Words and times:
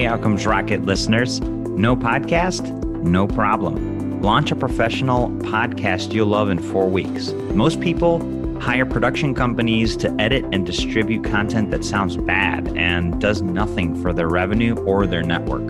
Hey, 0.00 0.06
Outcomes 0.06 0.46
Rocket 0.46 0.86
listeners. 0.86 1.40
No 1.42 1.94
podcast? 1.94 2.72
No 3.02 3.26
problem. 3.26 4.22
Launch 4.22 4.50
a 4.50 4.56
professional 4.56 5.28
podcast 5.40 6.14
you'll 6.14 6.28
love 6.28 6.48
in 6.48 6.58
four 6.58 6.88
weeks. 6.88 7.32
Most 7.52 7.82
people 7.82 8.18
hire 8.62 8.86
production 8.86 9.34
companies 9.34 9.98
to 9.98 10.10
edit 10.18 10.42
and 10.52 10.64
distribute 10.64 11.22
content 11.24 11.70
that 11.72 11.84
sounds 11.84 12.16
bad 12.16 12.74
and 12.78 13.20
does 13.20 13.42
nothing 13.42 14.00
for 14.00 14.14
their 14.14 14.30
revenue 14.30 14.74
or 14.86 15.06
their 15.06 15.22
network. 15.22 15.66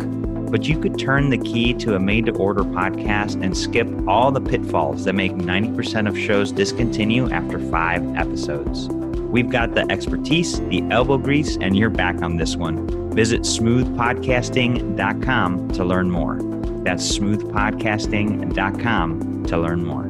But 0.49 0.69
you 0.69 0.79
could 0.79 0.97
turn 0.97 1.31
the 1.31 1.39
key 1.39 1.75
to 1.75 1.97
a 1.97 1.99
made 1.99 2.27
to 2.27 2.33
order 2.37 2.62
podcast 2.62 3.43
and 3.43 3.59
skip 3.59 3.89
all 4.07 4.31
the 4.31 4.41
pitfalls 4.41 5.07
that 5.07 5.15
make 5.15 5.33
90% 5.33 6.07
of 6.07 6.17
shows 6.17 6.53
discontinue 6.53 7.28
after 7.33 7.59
five 7.59 8.05
episodes. 8.15 8.87
We've 9.31 9.51
got 9.51 9.75
the 9.75 9.91
expertise, 9.91 10.61
the 10.69 10.84
elbow 10.91 11.19
grease, 11.19 11.56
and 11.61 11.77
you're 11.77 11.91
back 11.91 12.23
on 12.23 12.37
this 12.37 12.55
one. 12.55 13.09
Visit 13.20 13.42
smoothpodcasting.com 13.42 15.69
to 15.73 15.84
learn 15.84 16.11
more. 16.11 16.38
That's 16.84 17.19
smoothpodcasting.com 17.19 19.45
to 19.45 19.59
learn 19.59 19.84
more. 19.84 20.09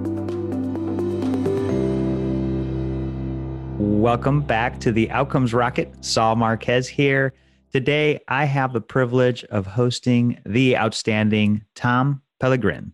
Welcome 3.80 4.42
back 4.42 4.78
to 4.78 4.92
the 4.92 5.10
Outcomes 5.10 5.52
Rocket. 5.52 5.92
Saul 6.04 6.36
Marquez 6.36 6.86
here. 6.86 7.32
Today, 7.72 8.20
I 8.28 8.44
have 8.44 8.72
the 8.72 8.80
privilege 8.80 9.42
of 9.46 9.66
hosting 9.66 10.40
the 10.46 10.76
outstanding 10.76 11.64
Tom 11.74 12.22
Pellegrin. 12.40 12.92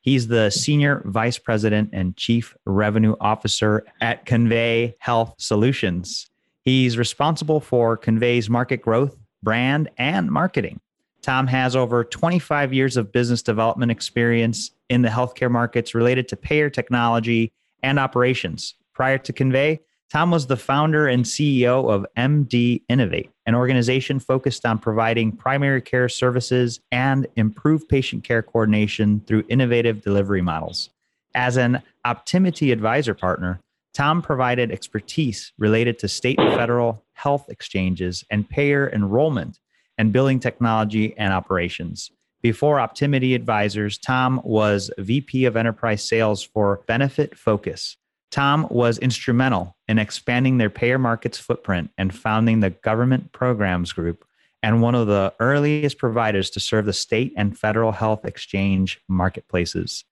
He's 0.00 0.28
the 0.28 0.50
Senior 0.50 1.02
Vice 1.06 1.38
President 1.38 1.90
and 1.92 2.16
Chief 2.16 2.56
Revenue 2.66 3.16
Officer 3.20 3.84
at 4.00 4.26
Convey 4.26 4.94
Health 5.00 5.34
Solutions. 5.38 6.30
He's 6.62 6.96
responsible 6.96 7.58
for 7.58 7.96
Convey's 7.96 8.48
market 8.48 8.80
growth, 8.80 9.16
brand, 9.42 9.88
and 9.98 10.30
marketing. 10.30 10.80
Tom 11.22 11.46
has 11.48 11.74
over 11.74 12.04
25 12.04 12.72
years 12.72 12.96
of 12.96 13.10
business 13.10 13.42
development 13.42 13.90
experience 13.90 14.70
in 14.88 15.02
the 15.02 15.08
healthcare 15.08 15.50
markets 15.50 15.94
related 15.94 16.28
to 16.28 16.36
payer 16.36 16.70
technology 16.70 17.52
and 17.82 17.98
operations. 17.98 18.74
Prior 18.92 19.18
to 19.18 19.32
Convey, 19.32 19.80
Tom 20.08 20.30
was 20.30 20.46
the 20.46 20.56
founder 20.56 21.08
and 21.08 21.24
CEO 21.24 21.90
of 21.90 22.06
MD 22.16 22.82
Innovate, 22.88 23.30
an 23.44 23.56
organization 23.56 24.20
focused 24.20 24.64
on 24.64 24.78
providing 24.78 25.32
primary 25.32 25.82
care 25.82 26.08
services 26.08 26.78
and 26.92 27.26
improved 27.34 27.88
patient 27.88 28.22
care 28.22 28.42
coordination 28.42 29.20
through 29.26 29.44
innovative 29.48 30.02
delivery 30.02 30.42
models. 30.42 30.90
As 31.34 31.56
an 31.56 31.82
Optimity 32.06 32.72
advisor 32.72 33.14
partner, 33.14 33.60
Tom 33.92 34.22
provided 34.22 34.70
expertise 34.70 35.52
related 35.58 35.98
to 35.98 36.08
state 36.08 36.38
and 36.38 36.54
federal 36.54 37.02
health 37.16 37.46
exchanges 37.48 38.24
and 38.30 38.48
payer 38.48 38.88
enrollment 38.90 39.58
and 39.98 40.12
billing 40.12 40.40
technology 40.40 41.16
and 41.18 41.32
operations. 41.32 42.10
Before 42.42 42.76
Optimity 42.76 43.34
Advisors, 43.34 43.98
Tom 43.98 44.40
was 44.44 44.90
VP 44.98 45.46
of 45.46 45.56
Enterprise 45.56 46.02
Sales 46.02 46.42
for 46.42 46.82
Benefitfocus, 46.88 47.96
Tom 48.30 48.66
was 48.70 48.98
instrumental 48.98 49.76
in 49.88 49.98
expanding 49.98 50.58
their 50.58 50.70
payer 50.70 50.98
markets 50.98 51.38
footprint 51.38 51.90
and 51.96 52.14
founding 52.14 52.60
the 52.60 52.70
Government 52.70 53.32
Programs 53.32 53.92
Group 53.92 54.24
and 54.62 54.82
one 54.82 54.94
of 54.94 55.06
the 55.06 55.32
earliest 55.38 55.98
providers 55.98 56.50
to 56.50 56.60
serve 56.60 56.86
the 56.86 56.92
state 56.92 57.32
and 57.36 57.56
federal 57.56 57.92
health 57.92 58.24
exchange 58.24 59.00
marketplaces. 59.08 60.04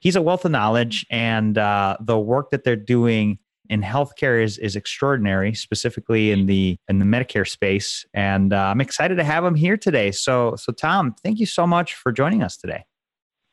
He's 0.00 0.16
a 0.16 0.22
wealth 0.22 0.44
of 0.44 0.52
knowledge, 0.52 1.04
and 1.10 1.58
uh, 1.58 1.96
the 2.00 2.18
work 2.18 2.50
that 2.50 2.64
they're 2.64 2.76
doing 2.76 3.38
in 3.68 3.82
healthcare 3.82 4.42
is, 4.42 4.58
is 4.58 4.76
extraordinary, 4.76 5.54
specifically 5.54 6.30
in 6.30 6.46
the 6.46 6.78
in 6.88 6.98
the 6.98 7.04
Medicare 7.04 7.48
space. 7.48 8.06
And 8.14 8.52
uh, 8.52 8.56
I'm 8.56 8.80
excited 8.80 9.16
to 9.16 9.24
have 9.24 9.44
him 9.44 9.54
here 9.54 9.76
today. 9.76 10.10
So, 10.10 10.56
so 10.56 10.72
Tom, 10.72 11.14
thank 11.22 11.38
you 11.38 11.46
so 11.46 11.66
much 11.66 11.94
for 11.94 12.12
joining 12.12 12.42
us 12.42 12.56
today. 12.56 12.84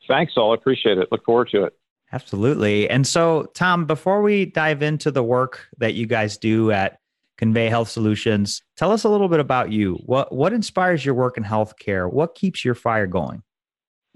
Thanks, 0.07 0.35
Saul. 0.35 0.51
I 0.51 0.55
appreciate 0.55 0.97
it. 0.97 1.07
Look 1.11 1.25
forward 1.25 1.49
to 1.51 1.63
it. 1.65 1.73
Absolutely. 2.11 2.89
And 2.89 3.05
so, 3.05 3.51
Tom, 3.55 3.85
before 3.85 4.21
we 4.21 4.45
dive 4.45 4.81
into 4.81 5.11
the 5.11 5.23
work 5.23 5.67
that 5.79 5.95
you 5.95 6.05
guys 6.05 6.37
do 6.37 6.71
at 6.71 6.99
Convey 7.37 7.67
Health 7.67 7.89
Solutions, 7.89 8.61
tell 8.77 8.91
us 8.91 9.03
a 9.03 9.09
little 9.09 9.27
bit 9.27 9.39
about 9.39 9.71
you. 9.71 9.95
What 10.05 10.33
what 10.33 10.53
inspires 10.53 11.03
your 11.03 11.15
work 11.15 11.37
in 11.37 11.43
healthcare? 11.43 12.11
What 12.11 12.35
keeps 12.35 12.63
your 12.63 12.75
fire 12.75 13.07
going? 13.07 13.43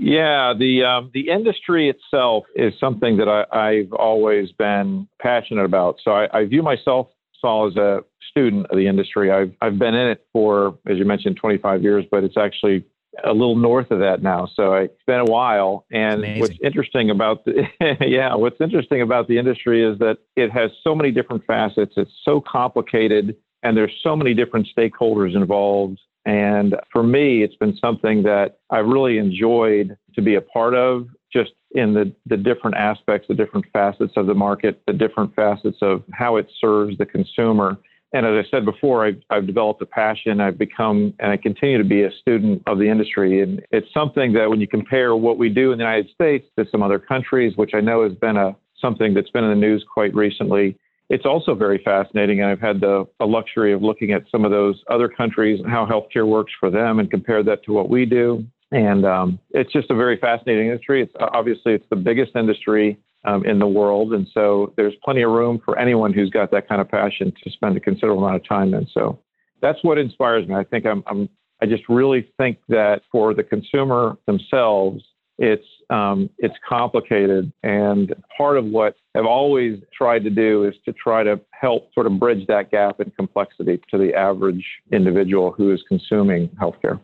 Yeah, 0.02 0.54
the 0.58 0.86
um, 0.86 1.12
the 1.14 1.28
industry 1.28 1.90
itself 1.90 2.46
is 2.56 2.74
something 2.80 3.18
that 3.18 3.28
I, 3.28 3.74
have 3.74 3.92
always 3.92 4.50
been 4.54 5.10
passionate 5.22 5.66
about. 5.66 5.98
So 6.02 6.12
I, 6.12 6.40
I 6.40 6.46
view 6.46 6.64
myself, 6.64 7.10
Saul, 7.42 7.68
as 7.68 7.76
a 7.76 8.00
student 8.32 8.68
of 8.68 8.78
the 8.78 8.88
industry. 8.88 9.30
I've 9.30 9.54
I've 9.62 9.78
been 9.78 9.96
in 9.96 10.08
it 10.08 10.26
for, 10.32 10.80
as 10.88 10.98
you 10.98 11.04
mentioned, 11.04 11.36
25 11.36 11.84
years, 11.84 12.06
but 12.10 12.24
it's 12.24 12.38
actually 12.38 12.86
a 13.26 13.34
little 13.34 13.58
north 13.58 13.92
of 13.92 14.00
that 14.00 14.24
now. 14.24 14.48
So 14.56 14.74
it's 14.74 15.04
been 15.06 15.20
a 15.20 15.26
while. 15.26 15.86
And 15.92 16.40
what's 16.40 16.58
interesting 16.64 17.10
about 17.10 17.44
the 17.44 17.64
yeah, 18.00 18.36
what's 18.36 18.62
interesting 18.62 19.02
about 19.02 19.28
the 19.28 19.38
industry 19.38 19.84
is 19.84 20.00
that 20.00 20.20
it 20.38 20.50
has 20.52 20.72
so 20.82 20.96
many 20.96 21.12
different 21.12 21.44
facets. 21.46 21.96
It's 21.98 22.12
so 22.24 22.40
complicated, 22.40 23.36
and 23.64 23.76
there's 23.76 24.00
so 24.02 24.16
many 24.16 24.34
different 24.34 24.70
stakeholders 24.74 25.36
involved. 25.36 26.00
And 26.30 26.76
for 26.94 27.02
me, 27.02 27.42
it's 27.42 27.56
been 27.56 27.76
something 27.78 28.22
that 28.22 28.60
I've 28.70 28.86
really 28.86 29.18
enjoyed 29.18 29.98
to 30.14 30.22
be 30.22 30.36
a 30.36 30.42
part 30.42 30.76
of, 30.76 31.08
just 31.34 31.54
in 31.72 31.96
the, 31.96 32.14
the 32.28 32.38
different 32.38 32.78
aspects, 32.78 33.28
the 33.28 33.34
different 33.34 33.66
facets 33.74 34.14
of 34.16 34.28
the 34.28 34.36
market, 34.36 34.80
the 34.86 34.94
different 34.94 35.36
facets 35.36 35.78
of 35.82 36.04
how 36.14 36.36
it 36.36 36.48
serves 36.62 37.00
the 37.00 37.06
consumer. 37.08 37.78
And 38.14 38.28
as 38.28 38.46
I 38.46 38.50
said 38.52 38.64
before, 38.64 39.08
I've, 39.08 39.20
I've, 39.32 39.48
developed 39.48 39.82
a 39.82 39.88
passion. 39.88 40.40
I've 40.40 40.60
become, 40.60 41.16
and 41.20 41.32
I 41.32 41.38
continue 41.38 41.80
to 41.80 41.84
be 41.84 42.04
a 42.04 42.12
student 42.22 42.62
of 42.68 42.78
the 42.78 42.88
industry. 42.88 43.42
And 43.42 43.64
it's 43.72 43.92
something 43.92 44.32
that 44.34 44.52
when 44.52 44.62
you 44.62 44.68
compare 44.68 45.16
what 45.16 45.40
we 45.40 45.50
do 45.50 45.72
in 45.72 45.80
the 45.80 45.84
United 45.84 46.12
States 46.14 46.46
to 46.60 46.66
some 46.72 46.84
other 46.84 47.00
countries, 47.00 47.54
which 47.56 47.72
I 47.74 47.82
know 47.82 48.04
has 48.04 48.14
been 48.14 48.38
a 48.38 48.56
something 48.80 49.16
that's 49.16 49.32
been 49.32 49.44
in 49.44 49.50
the 49.50 49.56
news 49.56 49.84
quite 49.92 50.14
recently, 50.14 50.78
it's 51.10 51.26
also 51.26 51.56
very 51.56 51.82
fascinating. 51.84 52.44
I've 52.44 52.62
had 52.62 52.80
the, 52.80 53.06
the 53.20 53.26
luxury 53.26 53.74
of 53.74 53.82
looking 53.82 54.12
at 54.12 54.24
some 54.32 54.46
of 54.46 54.52
those 54.52 54.82
other 54.90 55.10
countries 55.10 55.60
and 55.60 55.70
how 55.70 55.86
healthcare 55.86 56.28
works 56.28 56.54
for 56.60 56.70
them 56.70 57.00
and 57.00 57.10
compare 57.10 57.44
that 57.44 57.64
to 57.66 57.74
what 57.74 57.90
we 57.90 58.06
do. 58.06 58.46
And 58.72 59.06
um, 59.06 59.40
it's 59.52 59.74
just 59.74 59.90
a 59.90 59.96
very 59.96 60.18
fascinating 60.18 60.68
industry. 60.68 61.02
It's 61.02 61.14
obviously 61.20 61.74
it's 61.74 61.86
the 61.90 61.96
biggest 61.96 62.36
industry 62.36 63.00
um, 63.26 63.44
in 63.46 63.58
the 63.58 63.68
world. 63.68 64.14
And 64.14 64.28
so 64.34 64.74
there's 64.78 64.94
plenty 65.04 65.24
of 65.24 65.32
room 65.32 65.60
for 65.66 65.78
anyone 65.80 66.14
who's 66.14 66.30
got 66.30 66.52
that 66.52 66.70
kind 66.70 66.80
of 66.80 66.88
passion 66.88 67.34
to 67.44 67.50
spend 67.50 67.76
a 67.76 67.80
considerable 67.80 68.24
amount 68.24 68.42
of 68.42 68.48
time 68.48 68.76
in. 68.76 68.88
So 68.94 69.20
that's 69.62 69.80
what 69.84 69.98
inspires 69.98 70.48
me. 70.48 70.56
I 70.56 70.64
think 70.64 70.86
I'm, 70.86 71.04
I'm 71.08 71.28
I 71.62 71.66
just 71.66 71.84
really 71.90 72.32
think 72.38 72.60
that 72.70 73.02
for 73.12 73.34
the 73.34 73.44
consumer 73.44 74.18
themselves, 74.26 75.04
it's 75.40 75.66
um, 75.90 76.30
it's 76.38 76.56
complicated, 76.68 77.52
and 77.64 78.14
part 78.38 78.58
of 78.58 78.66
what 78.66 78.96
I've 79.16 79.26
always 79.26 79.80
tried 79.98 80.24
to 80.26 80.30
do 80.30 80.66
is 80.66 80.76
to 80.86 80.94
try 80.94 81.24
to 81.24 81.40
help 81.52 81.94
sort 81.94 82.06
of 82.06 82.20
bridge 82.20 82.46
that 82.48 82.70
gap 82.72 83.00
in 83.00 83.10
complexity 83.12 83.82
to 83.90 83.98
the 83.98 84.14
average 84.14 84.66
individual 84.92 85.52
who 85.52 85.74
is 85.74 85.82
consuming 85.88 86.50
healthcare. 86.62 87.00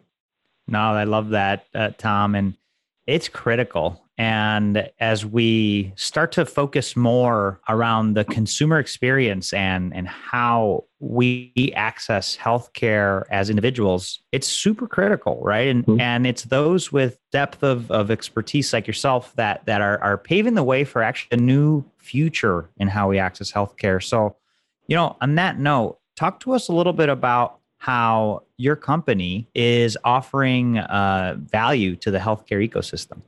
No, 0.67 0.79
I 0.79 1.05
love 1.05 1.29
that, 1.29 1.65
uh, 1.73 1.91
Tom, 1.97 2.35
and 2.35 2.55
it's 3.07 3.29
critical. 3.29 4.04
And 4.17 4.89
as 4.99 5.25
we 5.25 5.91
start 5.97 6.31
to 6.33 6.45
focus 6.45 6.95
more 6.95 7.59
around 7.67 8.13
the 8.13 8.23
consumer 8.23 8.79
experience 8.79 9.51
and, 9.51 9.93
and 9.93 10.07
how 10.07 10.85
we 10.99 11.73
access 11.75 12.37
healthcare 12.37 13.23
as 13.29 13.49
individuals, 13.49 14.21
it's 14.31 14.47
super 14.47 14.87
critical, 14.87 15.41
right? 15.41 15.67
And 15.67 15.85
mm-hmm. 15.85 15.99
and 15.99 16.25
it's 16.25 16.43
those 16.43 16.93
with 16.93 17.19
depth 17.33 17.61
of, 17.61 17.91
of 17.91 18.09
expertise 18.09 18.71
like 18.71 18.87
yourself 18.87 19.33
that 19.35 19.65
that 19.65 19.81
are, 19.81 20.01
are 20.01 20.17
paving 20.17 20.53
the 20.53 20.63
way 20.63 20.85
for 20.85 21.03
actually 21.03 21.37
a 21.37 21.41
new 21.41 21.83
future 21.97 22.69
in 22.77 22.87
how 22.87 23.09
we 23.09 23.19
access 23.19 23.51
healthcare. 23.51 24.01
So, 24.01 24.37
you 24.87 24.95
know, 24.95 25.17
on 25.19 25.35
that 25.35 25.59
note, 25.59 25.99
talk 26.15 26.39
to 26.41 26.53
us 26.53 26.69
a 26.69 26.73
little 26.73 26.93
bit 26.93 27.09
about 27.09 27.59
how 27.79 28.43
your 28.57 28.77
company 28.77 29.49
is 29.53 29.97
offering 30.05 30.77
uh, 30.77 31.35
value 31.37 31.97
to 31.97 32.11
the 32.11 32.19
healthcare 32.19 32.67
ecosystem. 32.67 33.21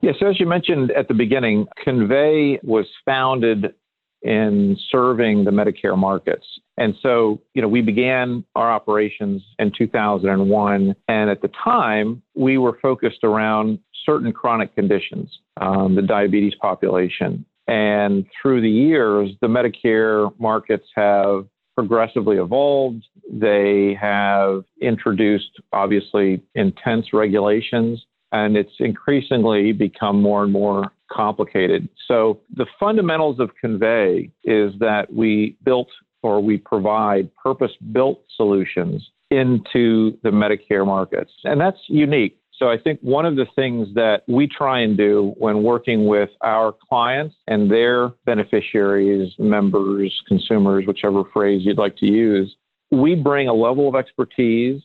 Yes, 0.00 0.16
so 0.20 0.26
as 0.26 0.38
you 0.38 0.46
mentioned 0.46 0.90
at 0.90 1.08
the 1.08 1.14
beginning, 1.14 1.66
Convey 1.82 2.60
was 2.62 2.86
founded 3.04 3.74
in 4.24 4.76
serving 4.90 5.44
the 5.44 5.50
Medicare 5.50 5.96
markets. 5.96 6.46
And 6.78 6.94
so, 7.02 7.40
you 7.52 7.60
know, 7.60 7.68
we 7.68 7.82
began 7.82 8.44
our 8.56 8.72
operations 8.72 9.42
in 9.58 9.70
2001. 9.76 10.94
And 11.08 11.30
at 11.30 11.42
the 11.42 11.50
time, 11.62 12.22
we 12.34 12.56
were 12.56 12.78
focused 12.80 13.22
around 13.22 13.78
certain 14.04 14.32
chronic 14.32 14.74
conditions, 14.74 15.30
um, 15.60 15.94
the 15.94 16.02
diabetes 16.02 16.54
population. 16.60 17.44
And 17.68 18.24
through 18.40 18.62
the 18.62 18.70
years, 18.70 19.30
the 19.40 19.46
Medicare 19.46 20.32
markets 20.38 20.86
have 20.94 21.46
progressively 21.74 22.36
evolved. 22.36 23.04
They 23.30 23.96
have 24.00 24.64
introduced, 24.80 25.50
obviously, 25.72 26.42
intense 26.54 27.12
regulations 27.12 28.04
and 28.34 28.56
it's 28.56 28.72
increasingly 28.80 29.70
become 29.70 30.20
more 30.20 30.42
and 30.42 30.52
more 30.52 30.90
complicated. 31.10 31.88
So 32.08 32.40
the 32.54 32.66
fundamentals 32.80 33.38
of 33.38 33.50
Convey 33.60 34.30
is 34.42 34.72
that 34.80 35.06
we 35.12 35.56
built 35.62 35.88
or 36.22 36.42
we 36.42 36.58
provide 36.58 37.30
purpose 37.36 37.70
built 37.92 38.22
solutions 38.36 39.08
into 39.30 40.18
the 40.24 40.30
Medicare 40.30 40.84
markets. 40.84 41.30
And 41.44 41.60
that's 41.60 41.78
unique. 41.86 42.36
So 42.58 42.70
I 42.70 42.78
think 42.78 42.98
one 43.02 43.24
of 43.24 43.36
the 43.36 43.46
things 43.54 43.88
that 43.94 44.22
we 44.26 44.48
try 44.48 44.80
and 44.80 44.96
do 44.96 45.32
when 45.38 45.62
working 45.62 46.06
with 46.06 46.30
our 46.40 46.74
clients 46.88 47.36
and 47.46 47.70
their 47.70 48.08
beneficiaries, 48.26 49.32
members, 49.38 50.12
consumers, 50.26 50.84
whichever 50.86 51.22
phrase 51.32 51.62
you'd 51.64 51.78
like 51.78 51.96
to 51.98 52.06
use, 52.06 52.56
we 52.90 53.14
bring 53.14 53.48
a 53.48 53.54
level 53.54 53.88
of 53.88 53.94
expertise 53.94 54.82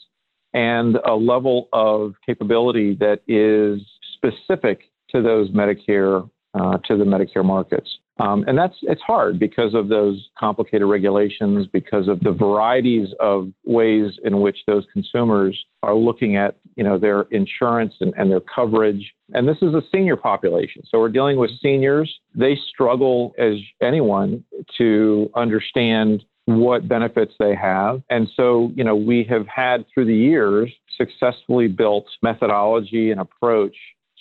and 0.54 0.98
a 1.08 1.14
level 1.14 1.70
of 1.74 2.14
capability 2.26 2.96
that 2.96 3.22
is 3.28 3.82
specific 4.16 4.82
to 5.10 5.22
those 5.22 5.50
Medicare, 5.52 6.30
uh, 6.54 6.78
to 6.86 6.98
the 6.98 7.04
Medicare 7.04 7.46
markets. 7.46 7.90
Um, 8.20 8.44
and 8.48 8.58
that's 8.58 8.76
it's 8.82 9.02
hard 9.02 9.40
because 9.40 9.74
of 9.74 9.88
those 9.88 10.30
complicated 10.38 10.88
regulations, 10.88 11.68
because 11.72 12.10
of 12.10 12.20
the 12.20 12.34
varieties 12.34 13.08
of 13.20 13.50
ways 13.66 14.12
in 14.26 14.42
which 14.42 14.58
those 14.68 14.86
consumers 14.92 15.58
are 15.84 15.96
looking 15.96 16.36
at 16.36 16.58
you 16.76 16.84
know 16.84 16.98
their 16.98 17.22
insurance 17.32 17.94
and, 18.02 18.14
and 18.18 18.30
their 18.30 18.42
coverage. 18.42 19.14
And 19.34 19.48
this 19.48 19.58
is 19.62 19.74
a 19.74 19.82
senior 19.90 20.18
population, 20.18 20.84
so 20.90 21.00
we're 21.00 21.10
dealing 21.10 21.38
with 21.38 21.52
seniors. 21.62 22.14
They 22.36 22.58
struggle 22.70 23.34
as 23.40 23.56
anyone 23.82 24.44
to 24.78 25.30
understand 25.36 26.26
what 26.58 26.88
benefits 26.88 27.34
they 27.40 27.56
have. 27.56 28.02
And 28.10 28.28
so, 28.36 28.72
you 28.76 28.84
know, 28.84 28.96
we 28.96 29.26
have 29.30 29.46
had 29.48 29.86
through 29.94 30.06
the 30.06 30.16
years 30.16 30.72
successfully 30.98 31.68
built 31.68 32.06
methodology 32.22 33.12
and 33.12 33.22
approach 33.22 33.76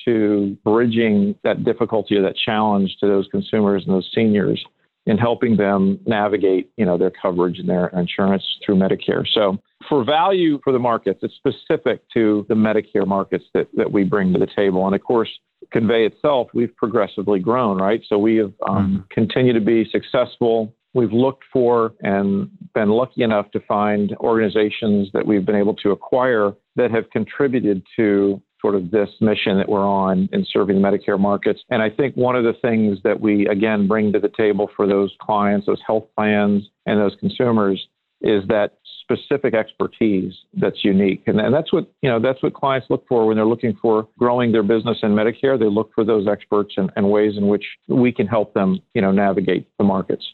to 0.04 0.56
bridging 0.64 1.34
that 1.42 1.64
difficulty 1.64 2.16
or 2.16 2.22
that 2.22 2.36
challenge 2.36 2.96
to 3.00 3.06
those 3.06 3.26
consumers 3.30 3.84
and 3.84 3.94
those 3.94 4.10
seniors 4.14 4.64
in 5.06 5.16
helping 5.16 5.56
them 5.56 5.98
navigate, 6.06 6.70
you 6.76 6.84
know, 6.84 6.98
their 6.98 7.10
coverage 7.10 7.58
and 7.58 7.68
their 7.68 7.88
insurance 7.88 8.44
through 8.64 8.76
Medicare. 8.76 9.26
So 9.32 9.56
for 9.88 10.04
value 10.04 10.60
for 10.62 10.72
the 10.72 10.78
markets, 10.78 11.20
it's 11.22 11.34
specific 11.34 12.02
to 12.12 12.44
the 12.48 12.54
Medicare 12.54 13.06
markets 13.06 13.44
that, 13.54 13.68
that 13.74 13.90
we 13.90 14.04
bring 14.04 14.34
to 14.34 14.38
the 14.38 14.48
table. 14.54 14.86
And 14.86 14.94
of 14.94 15.02
course, 15.02 15.30
Convey 15.72 16.06
itself, 16.06 16.48
we've 16.54 16.74
progressively 16.76 17.40
grown, 17.40 17.78
right? 17.78 18.02
So 18.08 18.16
we 18.16 18.36
have 18.36 18.52
um, 18.68 18.76
mm-hmm. 18.76 18.96
continued 19.10 19.54
to 19.54 19.60
be 19.60 19.88
successful. 19.90 20.72
We've 20.94 21.12
looked 21.12 21.44
for 21.52 21.92
and 22.00 22.50
been 22.74 22.88
lucky 22.88 23.22
enough 23.22 23.50
to 23.52 23.60
find 23.60 24.16
organizations 24.16 25.08
that 25.12 25.26
we've 25.26 25.44
been 25.44 25.56
able 25.56 25.74
to 25.76 25.90
acquire 25.90 26.52
that 26.76 26.90
have 26.90 27.10
contributed 27.10 27.82
to 27.96 28.42
sort 28.60 28.74
of 28.74 28.90
this 28.90 29.08
mission 29.20 29.56
that 29.58 29.68
we're 29.68 29.86
on 29.86 30.28
in 30.32 30.44
serving 30.50 30.80
the 30.80 30.88
Medicare 30.88 31.18
markets. 31.18 31.60
And 31.70 31.82
I 31.82 31.90
think 31.90 32.16
one 32.16 32.34
of 32.34 32.44
the 32.44 32.54
things 32.60 32.98
that 33.04 33.20
we, 33.20 33.46
again, 33.46 33.86
bring 33.86 34.12
to 34.12 34.18
the 34.18 34.30
table 34.36 34.68
for 34.74 34.86
those 34.86 35.14
clients, 35.20 35.66
those 35.66 35.80
health 35.86 36.06
plans, 36.16 36.64
and 36.86 37.00
those 37.00 37.14
consumers 37.20 37.86
is 38.20 38.42
that 38.48 38.78
specific 39.02 39.54
expertise 39.54 40.34
that's 40.54 40.84
unique. 40.84 41.22
And, 41.26 41.40
and 41.40 41.54
that's 41.54 41.72
what, 41.72 41.90
you 42.02 42.10
know, 42.10 42.20
that's 42.20 42.42
what 42.42 42.52
clients 42.52 42.88
look 42.90 43.06
for 43.08 43.26
when 43.26 43.36
they're 43.36 43.46
looking 43.46 43.78
for 43.80 44.08
growing 44.18 44.50
their 44.52 44.64
business 44.64 44.98
in 45.02 45.10
Medicare. 45.10 45.58
They 45.58 45.66
look 45.66 45.92
for 45.94 46.04
those 46.04 46.26
experts 46.26 46.74
and, 46.76 46.90
and 46.96 47.10
ways 47.10 47.36
in 47.36 47.46
which 47.46 47.64
we 47.86 48.12
can 48.12 48.26
help 48.26 48.54
them, 48.54 48.80
you 48.94 49.00
know, 49.00 49.12
navigate 49.12 49.68
the 49.78 49.84
markets. 49.84 50.26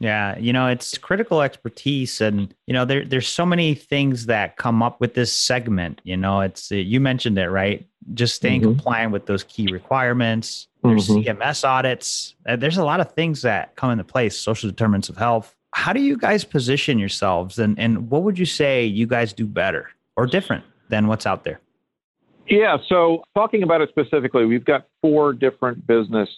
Yeah, 0.00 0.38
you 0.38 0.52
know, 0.52 0.68
it's 0.68 0.96
critical 0.96 1.42
expertise 1.42 2.20
and 2.20 2.54
you 2.66 2.74
know 2.74 2.84
there 2.84 3.04
there's 3.04 3.26
so 3.26 3.44
many 3.44 3.74
things 3.74 4.26
that 4.26 4.56
come 4.56 4.80
up 4.80 5.00
with 5.00 5.14
this 5.14 5.32
segment, 5.32 6.00
you 6.04 6.16
know, 6.16 6.40
it's 6.40 6.70
you 6.70 7.00
mentioned 7.00 7.36
it, 7.36 7.48
right? 7.48 7.84
Just 8.14 8.36
staying 8.36 8.60
mm-hmm. 8.60 8.70
compliant 8.74 9.12
with 9.12 9.26
those 9.26 9.42
key 9.42 9.66
requirements, 9.72 10.68
there's 10.84 11.08
mm-hmm. 11.08 11.40
CMS 11.40 11.64
audits. 11.64 12.36
Uh, 12.46 12.54
there's 12.54 12.78
a 12.78 12.84
lot 12.84 13.00
of 13.00 13.10
things 13.12 13.42
that 13.42 13.74
come 13.74 13.90
into 13.90 14.04
place, 14.04 14.38
social 14.38 14.70
determinants 14.70 15.08
of 15.08 15.16
health. 15.16 15.56
How 15.74 15.92
do 15.92 16.00
you 16.00 16.16
guys 16.16 16.44
position 16.44 17.00
yourselves 17.00 17.58
and 17.58 17.76
and 17.76 18.08
what 18.08 18.22
would 18.22 18.38
you 18.38 18.46
say 18.46 18.84
you 18.84 19.06
guys 19.06 19.32
do 19.32 19.46
better 19.46 19.90
or 20.16 20.26
different 20.26 20.64
than 20.90 21.08
what's 21.08 21.26
out 21.26 21.42
there? 21.42 21.60
Yeah, 22.48 22.78
so 22.88 23.22
talking 23.34 23.62
about 23.62 23.82
it 23.82 23.90
specifically, 23.90 24.46
we've 24.46 24.64
got 24.64 24.86
four 25.02 25.32
different 25.32 25.86
business 25.86 26.28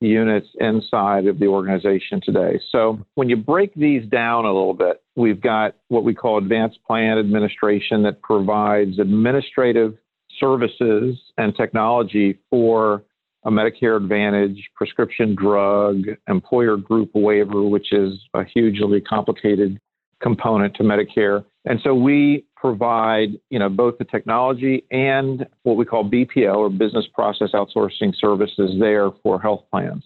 units 0.00 0.48
inside 0.60 1.26
of 1.26 1.38
the 1.38 1.46
organization 1.46 2.20
today. 2.22 2.60
So 2.70 3.00
when 3.14 3.28
you 3.28 3.36
break 3.36 3.74
these 3.74 4.06
down 4.06 4.44
a 4.44 4.52
little 4.52 4.74
bit, 4.74 5.02
we've 5.16 5.40
got 5.40 5.74
what 5.88 6.04
we 6.04 6.14
call 6.14 6.38
advanced 6.38 6.78
plan 6.86 7.18
administration 7.18 8.02
that 8.02 8.20
provides 8.20 8.98
administrative 8.98 9.96
services 10.38 11.18
and 11.38 11.56
technology 11.56 12.38
for 12.50 13.04
a 13.44 13.50
Medicare 13.50 13.96
Advantage, 13.96 14.70
prescription 14.74 15.34
drug, 15.34 16.02
employer 16.28 16.76
group 16.76 17.10
waiver, 17.14 17.62
which 17.62 17.92
is 17.92 18.12
a 18.34 18.44
hugely 18.44 19.00
complicated 19.00 19.78
component 20.20 20.74
to 20.74 20.82
Medicare. 20.82 21.44
And 21.64 21.80
so 21.82 21.94
we 21.94 22.44
provide, 22.66 23.38
you 23.48 23.60
know, 23.60 23.68
both 23.68 23.96
the 23.98 24.04
technology 24.04 24.84
and 24.90 25.46
what 25.62 25.76
we 25.76 25.84
call 25.84 26.08
BPO 26.08 26.56
or 26.56 26.68
business 26.68 27.06
process 27.14 27.50
outsourcing 27.54 28.12
services 28.18 28.72
there 28.80 29.10
for 29.22 29.40
health 29.40 29.62
plans. 29.70 30.04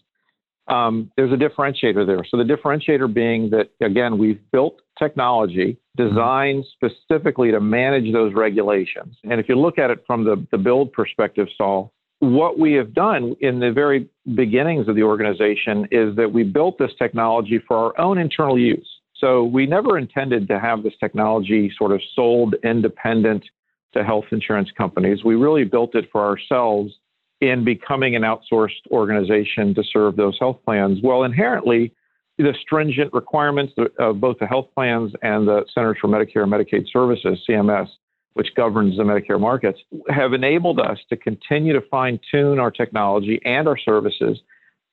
Um, 0.68 1.10
there's 1.16 1.32
a 1.32 1.36
differentiator 1.36 2.06
there. 2.06 2.22
So 2.30 2.36
the 2.36 2.44
differentiator 2.44 3.12
being 3.12 3.48
that 3.50 3.70
again, 3.80 4.18
we've 4.18 4.40
built 4.52 4.76
technology 4.98 5.78
designed 5.96 6.66
specifically 6.74 7.50
to 7.50 7.60
manage 7.60 8.12
those 8.12 8.34
regulations. 8.34 9.16
And 9.24 9.40
if 9.40 9.48
you 9.48 9.56
look 9.58 9.78
at 9.78 9.90
it 9.90 10.04
from 10.06 10.24
the, 10.24 10.46
the 10.52 10.58
build 10.58 10.92
perspective, 10.92 11.48
Saul, 11.56 11.92
what 12.18 12.58
we 12.58 12.74
have 12.74 12.92
done 12.92 13.34
in 13.40 13.58
the 13.58 13.72
very 13.72 14.06
beginnings 14.34 14.86
of 14.86 14.96
the 14.96 15.02
organization 15.02 15.88
is 15.90 16.14
that 16.16 16.30
we 16.30 16.42
built 16.42 16.76
this 16.78 16.90
technology 16.98 17.58
for 17.66 17.78
our 17.78 17.98
own 17.98 18.18
internal 18.18 18.58
use. 18.58 18.99
So 19.20 19.44
we 19.44 19.66
never 19.66 19.98
intended 19.98 20.48
to 20.48 20.58
have 20.58 20.82
this 20.82 20.94
technology 20.98 21.70
sort 21.76 21.92
of 21.92 22.00
sold 22.14 22.54
independent 22.64 23.44
to 23.92 24.02
health 24.02 24.24
insurance 24.32 24.70
companies. 24.76 25.24
We 25.24 25.34
really 25.34 25.64
built 25.64 25.94
it 25.94 26.06
for 26.10 26.24
ourselves 26.24 26.94
in 27.40 27.64
becoming 27.64 28.16
an 28.16 28.22
outsourced 28.22 28.86
organization 28.90 29.74
to 29.74 29.82
serve 29.92 30.16
those 30.16 30.38
health 30.38 30.58
plans. 30.64 31.00
Well, 31.02 31.24
inherently, 31.24 31.92
the 32.38 32.54
stringent 32.62 33.12
requirements 33.12 33.74
of 33.98 34.20
both 34.20 34.38
the 34.38 34.46
health 34.46 34.68
plans 34.74 35.12
and 35.22 35.46
the 35.46 35.64
Centers 35.74 35.98
for 36.00 36.08
Medicare 36.08 36.42
and 36.42 36.52
Medicaid 36.52 36.86
Services, 36.90 37.38
CMS, 37.48 37.88
which 38.34 38.48
governs 38.54 38.96
the 38.96 39.02
Medicare 39.02 39.40
markets, 39.40 39.80
have 40.08 40.32
enabled 40.32 40.80
us 40.80 40.98
to 41.10 41.16
continue 41.16 41.72
to 41.72 41.82
fine 41.90 42.18
tune 42.30 42.58
our 42.58 42.70
technology 42.70 43.40
and 43.44 43.68
our 43.68 43.76
services 43.76 44.40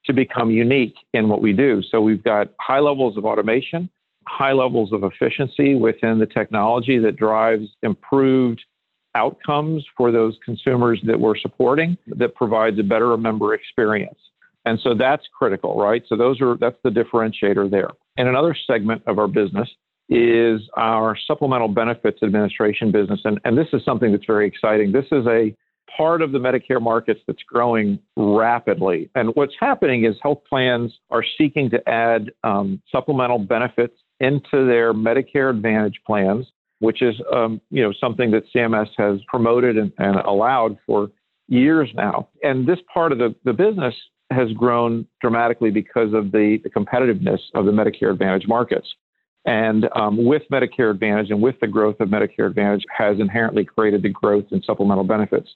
to 0.06 0.13
become 0.13 0.50
unique 0.50 0.95
in 1.13 1.29
what 1.29 1.41
we 1.41 1.53
do. 1.53 1.81
So 1.89 2.01
we've 2.01 2.24
got 2.24 2.50
high 2.60 2.79
levels 2.79 3.17
of 3.17 3.25
automation 3.25 3.89
high 4.27 4.51
levels 4.51 4.91
of 4.91 5.03
efficiency 5.03 5.75
within 5.75 6.19
the 6.19 6.25
technology 6.25 7.00
that 7.00 7.15
drives 7.15 7.65
improved 7.81 8.62
outcomes 9.15 9.86
for 9.96 10.12
those 10.12 10.38
consumers 10.46 11.01
that 11.05 11.19
we're 11.19 11.38
supporting 11.38 11.98
that 12.07 12.36
provides 12.36 12.77
a 12.79 12.84
better 12.84 13.15
member 13.17 13.53
experience. 13.53 14.19
And 14.65 14.79
so 14.84 14.93
that's 14.93 15.24
critical, 15.38 15.79
right? 15.79 16.03
So 16.07 16.15
those 16.17 16.41
are 16.41 16.57
that's 16.57 16.77
the 16.84 16.89
differentiator 16.89 17.72
there. 17.72 17.89
And 18.17 18.27
another 18.27 18.55
segment 18.67 19.01
of 19.07 19.17
our 19.17 19.27
business 19.27 19.69
is 20.10 20.62
our 20.75 21.17
supplemental 21.25 21.69
benefits 21.69 22.22
administration 22.22 22.91
business. 22.91 23.22
And, 23.24 23.39
and 23.46 23.57
this 23.57 23.67
is 23.74 23.84
something 23.86 24.12
that's 24.12 24.25
very 24.25 24.48
exciting. 24.48 24.91
This 24.91 25.05
is 25.12 25.25
a 25.25 25.55
part 25.96 26.22
of 26.22 26.31
the 26.31 26.38
Medicare 26.38 26.81
markets 26.81 27.22
that's 27.27 27.41
growing 27.43 28.00
rapidly. 28.15 29.10
And 29.15 29.29
what's 29.36 29.53
happening 29.60 30.05
is 30.05 30.15
health 30.22 30.41
plans 30.48 30.93
are 31.10 31.24
seeking 31.38 31.69
to 31.72 31.89
add 31.89 32.31
um, 32.43 32.81
supplemental 32.91 33.39
benefits 33.39 33.96
into 34.19 34.65
their 34.65 34.93
Medicare 34.93 35.50
Advantage 35.50 36.00
plans, 36.05 36.47
which 36.79 37.01
is 37.01 37.15
um, 37.33 37.62
you 37.69 37.83
know 37.83 37.93
something 38.00 38.31
that 38.31 38.43
CMS 38.53 38.89
has 38.97 39.19
promoted 39.27 39.77
and, 39.77 39.91
and 39.97 40.17
allowed 40.17 40.77
for 40.86 41.09
years 41.47 41.89
now. 41.95 42.27
And 42.43 42.67
this 42.67 42.79
part 42.93 43.12
of 43.12 43.17
the, 43.17 43.33
the 43.45 43.53
business 43.53 43.95
has 44.31 44.51
grown 44.53 45.07
dramatically 45.21 45.71
because 45.71 46.13
of 46.13 46.31
the, 46.31 46.59
the 46.63 46.69
competitiveness 46.69 47.39
of 47.55 47.65
the 47.65 47.71
Medicare 47.71 48.12
Advantage 48.12 48.47
markets. 48.47 48.88
And 49.45 49.88
um, 49.95 50.25
with 50.25 50.43
Medicare 50.51 50.91
Advantage 50.91 51.29
and 51.31 51.41
with 51.41 51.55
the 51.62 51.67
growth 51.67 51.95
of 52.01 52.09
Medicare 52.09 52.47
Advantage 52.47 52.83
has 52.95 53.19
inherently 53.19 53.63
created 53.63 54.03
the 54.03 54.09
growth 54.09 54.45
in 54.51 54.62
supplemental 54.62 55.05
benefits. 55.05 55.50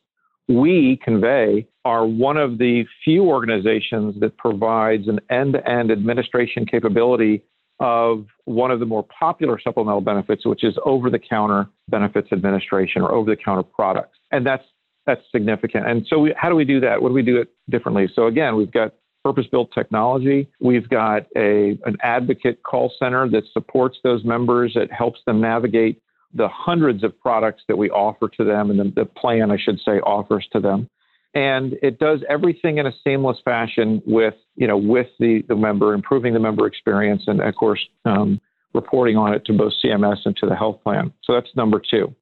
We, 0.48 1.00
Convey, 1.04 1.68
are 1.84 2.06
one 2.06 2.38
of 2.38 2.58
the 2.58 2.86
few 3.04 3.26
organizations 3.26 4.20
that 4.22 4.38
provides 4.38 5.08
an 5.08 5.20
end 5.30 5.54
to 5.54 5.70
end 5.70 5.92
administration 5.92 6.66
capability 6.66 7.44
of 7.82 8.28
one 8.46 8.70
of 8.70 8.80
the 8.80 8.86
more 8.86 9.04
popular 9.20 9.60
supplemental 9.60 10.02
benefits, 10.02 10.46
which 10.46 10.64
is 10.64 10.76
over 10.86 11.10
the 11.10 11.20
counter 11.20 11.68
benefits 11.90 12.32
administration 12.32 13.02
or 13.02 13.12
over 13.12 13.30
the 13.30 13.36
counter 13.36 13.64
products. 13.64 14.18
And 14.32 14.46
that's 14.46 14.64
that's 15.08 15.22
significant. 15.32 15.88
And 15.88 16.06
so, 16.08 16.20
we, 16.20 16.34
how 16.38 16.48
do 16.48 16.56
we 16.56 16.64
do 16.64 16.80
that? 16.80 17.02
What 17.02 17.10
do 17.10 17.16
we 17.16 17.24
do 17.24 17.38
it 17.42 17.50
differently? 17.70 18.08
So, 18.16 18.28
again, 18.28 18.56
we've 18.56 18.72
got 18.72 18.94
purpose 19.26 19.48
built 19.52 19.72
technology. 19.74 20.48
We've 20.60 20.88
got 20.88 21.26
a, 21.36 21.80
an 21.86 21.98
advocate 22.04 22.62
call 22.62 22.94
center 23.00 23.28
that 23.30 23.44
supports 23.52 23.98
those 24.04 24.24
members, 24.24 24.74
it 24.76 24.92
helps 24.92 25.20
them 25.26 25.42
navigate 25.42 26.02
the 26.34 26.48
hundreds 26.48 27.04
of 27.04 27.20
products 27.20 27.64
that 27.68 27.78
we 27.78 27.90
offer 27.90 28.30
to 28.30 28.44
them 28.44 28.70
and 28.70 28.80
the, 28.80 28.94
the 28.96 29.06
plan, 29.06 29.52
I 29.52 29.58
should 29.58 29.80
say, 29.84 30.00
offers 30.00 30.48
to 30.54 30.60
them 30.60 30.88
and 31.34 31.74
it 31.82 32.00
does 32.00 32.20
everything 32.30 32.78
in 32.78 32.88
a 32.88 32.92
seamless 33.04 33.38
fashion 33.44 34.02
with 34.06 34.34
you 34.56 34.68
know 34.68 34.78
with 34.78 35.08
the 35.20 35.44
the 35.48 35.56
member 35.56 35.94
improving 35.94 36.34
the 36.34 36.40
member 36.40 36.68
experience 36.68 37.24
and 37.28 37.42
of 37.42 37.56
course 37.56 37.80
um, 38.06 38.40
reporting 38.74 39.18
on 39.18 39.34
it 39.34 39.46
to 39.46 39.54
both 39.54 39.74
CMS 39.84 40.18
and 40.26 40.36
to 40.38 40.46
the 40.46 40.56
health 40.56 40.82
plan. 40.84 41.12
So 41.24 41.34
that's 41.34 41.50
number 41.56 41.80
two. 41.80 42.14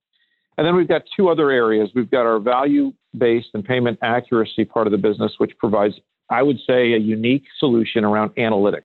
And 0.57 0.67
then 0.67 0.75
we've 0.75 0.87
got 0.87 1.03
two 1.15 1.29
other 1.29 1.51
areas. 1.51 1.89
We've 1.95 2.09
got 2.09 2.25
our 2.25 2.39
value 2.39 2.91
based 3.17 3.49
and 3.53 3.63
payment 3.63 3.97
accuracy 4.01 4.65
part 4.65 4.87
of 4.87 4.91
the 4.91 4.97
business, 4.97 5.33
which 5.37 5.57
provides, 5.57 5.95
I 6.29 6.43
would 6.43 6.57
say, 6.67 6.93
a 6.93 6.97
unique 6.97 7.45
solution 7.59 8.03
around 8.03 8.31
analytics. 8.31 8.83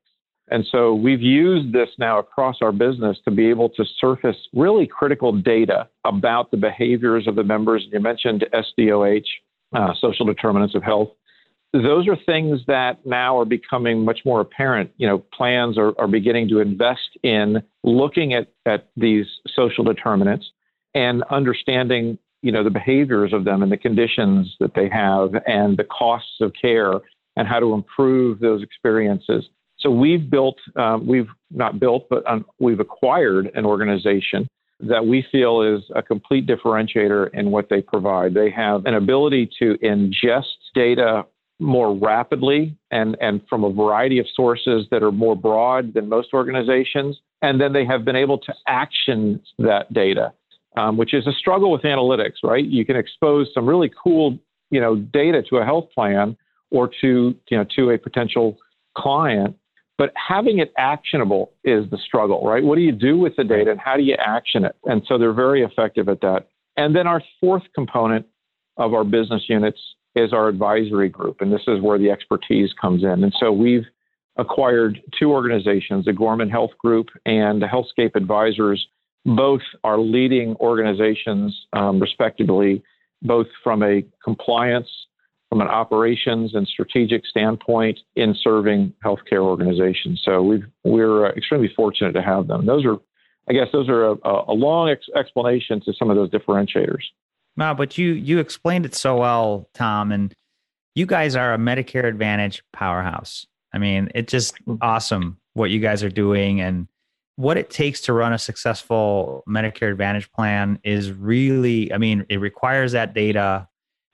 And 0.49 0.65
so 0.71 0.95
we've 0.95 1.23
used 1.23 1.73
this 1.73 1.89
now 1.99 2.19
across 2.19 2.57
our 2.61 2.71
business 2.71 3.17
to 3.25 3.31
be 3.31 3.49
able 3.49 3.71
to 3.71 3.85
surface 3.99 4.37
really 4.53 4.87
critical 4.87 5.33
data 5.33 5.89
about 6.05 6.51
the 6.51 6.59
behaviors 6.59 7.27
of 7.27 7.35
the 7.35 7.43
members. 7.43 7.87
You 7.91 7.99
mentioned 7.99 8.45
SDOH, 8.53 9.25
uh, 9.75 9.93
social 10.01 10.25
determinants 10.25 10.75
of 10.75 10.83
health. 10.83 11.09
Those 11.73 12.07
are 12.07 12.17
things 12.25 12.61
that 12.69 13.05
now 13.05 13.37
are 13.39 13.45
becoming 13.45 14.05
much 14.05 14.21
more 14.25 14.41
apparent. 14.41 14.93
You 14.97 15.09
know, 15.09 15.19
plans 15.19 15.77
are, 15.77 15.93
are 15.99 16.07
beginning 16.07 16.49
to 16.51 16.61
invest 16.61 17.19
in 17.25 17.63
looking 17.83 18.33
at, 18.33 18.53
at 18.65 18.91
these 18.97 19.27
social 19.55 19.83
determinants 19.83 20.47
and 20.95 21.25
understanding, 21.31 22.17
you 22.43 22.53
know, 22.53 22.63
the 22.63 22.71
behaviors 22.71 23.33
of 23.33 23.45
them 23.45 23.63
and 23.63 23.73
the 23.73 23.77
conditions 23.77 24.55
that 24.61 24.75
they 24.77 24.89
have 24.89 25.35
and 25.47 25.77
the 25.77 25.85
costs 25.85 26.37
of 26.41 26.53
care 26.61 26.93
and 27.37 27.49
how 27.49 27.59
to 27.59 27.75
improve 27.75 28.39
those 28.39 28.63
experiences. 28.63 29.45
So 29.81 29.91
we've 29.91 30.31
built, 30.31 30.59
um, 30.77 31.07
we've 31.07 31.29
not 31.51 31.81
built, 31.81 32.09
but 32.09 32.25
um, 32.31 32.47
we've 32.61 32.79
acquired 32.79 33.51
an 33.55 33.67
organization 33.67 34.47
that 34.81 35.07
we 35.07 35.25
feel 35.31 35.63
is 35.63 35.83
a 35.95 36.03
complete 36.03 36.47
differentiator 36.47 37.31
in 37.33 37.51
what 37.51 37.69
they 37.69 37.81
provide. 37.81 38.35
They 38.35 38.51
have 38.51 38.87
an 38.87 38.95
ability 38.95 39.51
to 39.61 39.77
ingest 39.83 40.45
data 40.75 41.25
more 41.61 41.97
rapidly 41.97 42.77
and, 42.91 43.17
and 43.21 43.41
from 43.49 43.65
a 43.65 43.73
variety 43.73 44.19
of 44.19 44.27
sources 44.35 44.87
that 44.91 45.03
are 45.03 45.13
more 45.13 45.37
broad 45.37 45.95
than 45.95 46.09
most 46.09 46.29
organizations. 46.35 47.17
And 47.43 47.61
then 47.61 47.73
they 47.73 47.85
have 47.85 48.05
been 48.05 48.17
able 48.17 48.39
to 48.39 48.55
action 48.67 49.41
that 49.59 49.93
data, 49.93 50.33
um, 50.77 50.97
which 50.97 51.15
is 51.15 51.27
a 51.27 51.33
struggle 51.33 51.71
with 51.71 51.83
analytics, 51.83 52.43
right? 52.43 52.65
You 52.65 52.85
can 52.85 52.97
expose 52.97 53.51
some 53.55 53.67
really 53.67 53.91
cool, 54.03 54.39
you 54.71 54.81
know, 54.81 54.97
data 54.97 55.43
to 55.51 55.59
a 55.59 55.65
health 55.65 55.89
plan 55.95 56.37
or 56.71 56.91
to, 57.01 57.35
you 57.49 57.57
know, 57.57 57.65
to 57.77 57.91
a 57.91 57.99
potential 57.99 58.57
client 58.97 59.57
but 59.97 60.13
having 60.17 60.59
it 60.59 60.73
actionable 60.77 61.53
is 61.65 61.89
the 61.91 61.99
struggle, 62.05 62.45
right? 62.45 62.65
What 62.65 62.77
do 62.77 62.83
you 62.83 62.93
do 62.93 63.17
with 63.17 63.37
the 63.37 63.45
data 63.45 63.71
and 63.71 63.81
how 63.81 63.97
do 63.97 64.03
you 64.03 64.17
action 64.19 64.65
it? 64.65 64.75
And 64.85 65.03
so 65.07 65.19
they're 65.19 65.33
very 65.33 65.63
effective 65.63 66.09
at 66.09 66.21
that. 66.23 66.49
And 66.77 66.95
then 66.97 67.07
our 67.07 67.23
fourth 67.41 67.63
component 67.75 68.27
of 68.77 68.93
our 68.93 69.05
business 69.05 69.43
units 69.49 69.79
is 70.17 70.33
our 70.33 70.49
advisory 70.49 71.09
group. 71.09 71.41
And 71.41 71.53
this 71.53 71.63
is 71.69 71.81
where 71.81 71.99
the 71.99 72.11
expertise 72.11 72.71
comes 72.81 73.05
in. 73.05 73.23
And 73.23 73.33
so 73.39 73.53
we've 73.53 73.85
acquired 74.37 75.01
two 75.19 75.31
organizations, 75.31 76.07
the 76.07 76.13
Gorman 76.13 76.51
Health 76.51 76.73
Group 76.79 77.09
and 77.25 77.63
the 77.63 77.67
Healthscape 77.67 78.17
Advisors. 78.17 78.85
Both 79.25 79.63
are 79.85 79.99
leading 79.99 80.57
organizations, 80.57 81.57
um, 81.73 82.01
respectively, 82.01 82.83
both 83.23 83.47
from 83.63 83.83
a 83.83 84.05
compliance 84.23 84.89
from 85.55 85.61
an 85.61 85.69
operations 85.69 86.53
and 86.57 86.67
strategic 86.67 87.25
standpoint 87.25 88.01
in 88.17 88.35
serving 88.43 88.93
healthcare 89.05 89.39
organizations. 89.39 90.21
So 90.25 90.43
we 90.43 90.65
we're 90.83 91.27
uh, 91.27 91.31
extremely 91.31 91.73
fortunate 91.77 92.11
to 92.15 92.23
have 92.23 92.49
them. 92.49 92.67
Those 92.67 92.85
are, 92.85 92.97
I 93.49 93.53
guess, 93.53 93.69
those 93.73 93.89
are 93.89 94.09
a, 94.11 94.17
a 94.49 94.53
long 94.53 94.91
ex- 94.91 95.07
explanation 95.15 95.81
to 95.83 95.93
some 95.97 96.11
of 96.11 96.17
those 96.17 96.29
differentiators. 96.31 97.03
Wow, 97.57 97.73
but 97.75 97.97
you 97.97 98.15
you 98.15 98.41
explained 98.41 98.85
it 98.85 98.97
so 98.97 99.19
well, 99.19 99.69
Tom, 99.75 100.11
and 100.11 100.35
you 100.97 101.07
guys 101.07 101.37
are 101.37 101.55
a 101.55 101.57
Medicare 101.57 102.03
Advantage 102.03 102.65
powerhouse. 102.73 103.47
I 103.73 103.79
mean, 103.79 104.09
it's 104.13 104.33
just 104.33 104.57
awesome 104.83 105.39
what 105.53 105.71
you 105.71 105.79
guys 105.79 106.03
are 106.03 106.11
doing 106.11 106.61
and 106.61 106.89
what 107.37 107.57
it 107.57 107.71
takes 107.71 108.01
to 108.03 108.13
run 108.13 108.33
a 108.33 108.41
successful 108.41 109.45
Medicare 109.49 109.93
Advantage 109.93 110.33
plan 110.33 110.81
is 110.83 111.13
really, 111.13 111.93
I 111.93 111.99
mean, 111.99 112.27
it 112.29 112.41
requires 112.41 112.91
that 112.91 113.15
data 113.15 113.69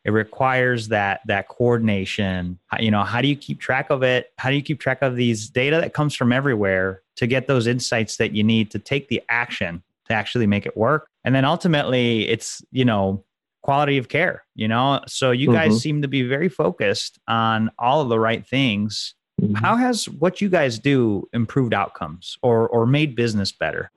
it 0.04 0.11
requires 0.11 0.88
that 0.88 1.21
that 1.26 1.49
coordination. 1.49 2.59
You 2.78 2.90
know 2.90 3.04
how 3.04 3.21
do 3.21 3.28
you 3.28 3.37
keep 3.37 3.61
track 3.61 3.90
of 3.90 4.02
it? 4.02 4.33
How 4.38 4.50
do 4.50 4.57
you 4.57 4.62
keep 4.62 4.80
track 4.80 5.02
of 5.02 5.16
these 5.16 5.49
data 5.49 5.76
that 5.76 5.95
comes 5.95 6.14
from 6.14 6.33
everywhere 6.33 7.02
to 7.16 7.26
get 7.26 7.47
those 7.47 7.66
insights 7.66 8.16
that 8.16 8.33
you 8.35 8.42
need 8.42 8.71
to 8.71 8.78
take 8.78 9.09
the 9.09 9.23
action 9.28 9.83
to 10.09 10.14
actually 10.14 10.47
make 10.47 10.66
it 10.66 10.76
work? 10.76 11.09
And 11.25 11.35
then 11.35 11.45
ultimately 11.45 12.28
it's 12.28 12.62
you 12.71 12.85
know 12.85 13.25
quality 13.62 13.99
of 13.99 14.09
care 14.09 14.45
you 14.54 14.69
know? 14.69 15.00
So 15.07 15.30
you 15.30 15.52
guys 15.52 15.71
mm-hmm. 15.71 15.78
seem 15.78 16.02
to 16.02 16.09
be 16.09 16.23
very 16.23 16.49
focused 16.49 17.19
on 17.26 17.71
all 17.78 18.00
of 18.00 18.09
the 18.09 18.19
right 18.19 18.47
things. 18.47 19.14
Mm-hmm. 19.40 19.54
how 19.54 19.75
has 19.76 20.07
what 20.07 20.42
you 20.42 20.50
guys 20.50 20.78
do 20.78 21.26
improved 21.33 21.73
outcomes 21.73 22.37
or 22.42 22.69
or 22.69 22.85
made 22.85 23.16
business 23.16 23.52
better 23.52 23.90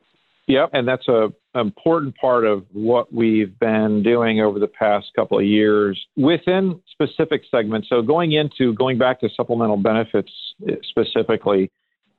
Yep, 0.48 0.72
and 0.74 0.88
that's 0.88 1.08
a 1.08 1.32
important 1.56 2.16
part 2.16 2.46
of 2.46 2.66
what 2.74 3.14
we've 3.14 3.58
been 3.60 4.04
doing 4.04 4.42
over 4.42 4.60
the 4.60 4.68
past 4.68 5.08
couple 5.16 5.38
of 5.38 5.46
years 5.46 6.04
within 6.18 6.82
specific 6.92 7.44
segments. 7.50 7.88
So 7.88 8.02
going 8.02 8.34
into 8.34 8.74
going 8.74 8.98
back 8.98 9.20
to 9.22 9.30
supplemental 9.36 9.78
benefits 9.78 10.32
eh, 10.68 10.76
specifically, 10.84 11.72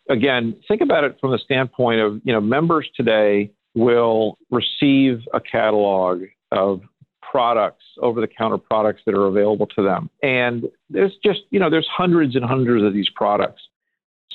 again, 0.09 0.57
think 0.67 0.81
about 0.81 1.05
it 1.05 1.19
from 1.21 1.33
the 1.33 1.39
standpoint 1.39 2.01
of 2.01 2.21
you 2.25 2.33
know 2.33 2.41
members 2.41 2.89
today 2.97 3.51
will 3.75 4.39
receive 4.51 5.21
a 5.35 5.41
catalog 5.41 6.23
of 6.51 6.81
products 7.21 7.85
over 8.01 8.21
the 8.21 8.29
counter 8.29 8.59
products 8.59 9.03
that 9.05 9.15
are 9.15 9.27
available 9.27 9.67
to 9.67 9.83
them. 9.83 10.09
And 10.23 10.65
there's 10.89 11.13
just 11.23 11.41
you 11.51 11.59
know 11.59 11.69
there's 11.69 11.89
hundreds 11.93 12.37
and 12.37 12.45
hundreds 12.45 12.85
of 12.85 12.95
these 12.95 13.11
products. 13.15 13.63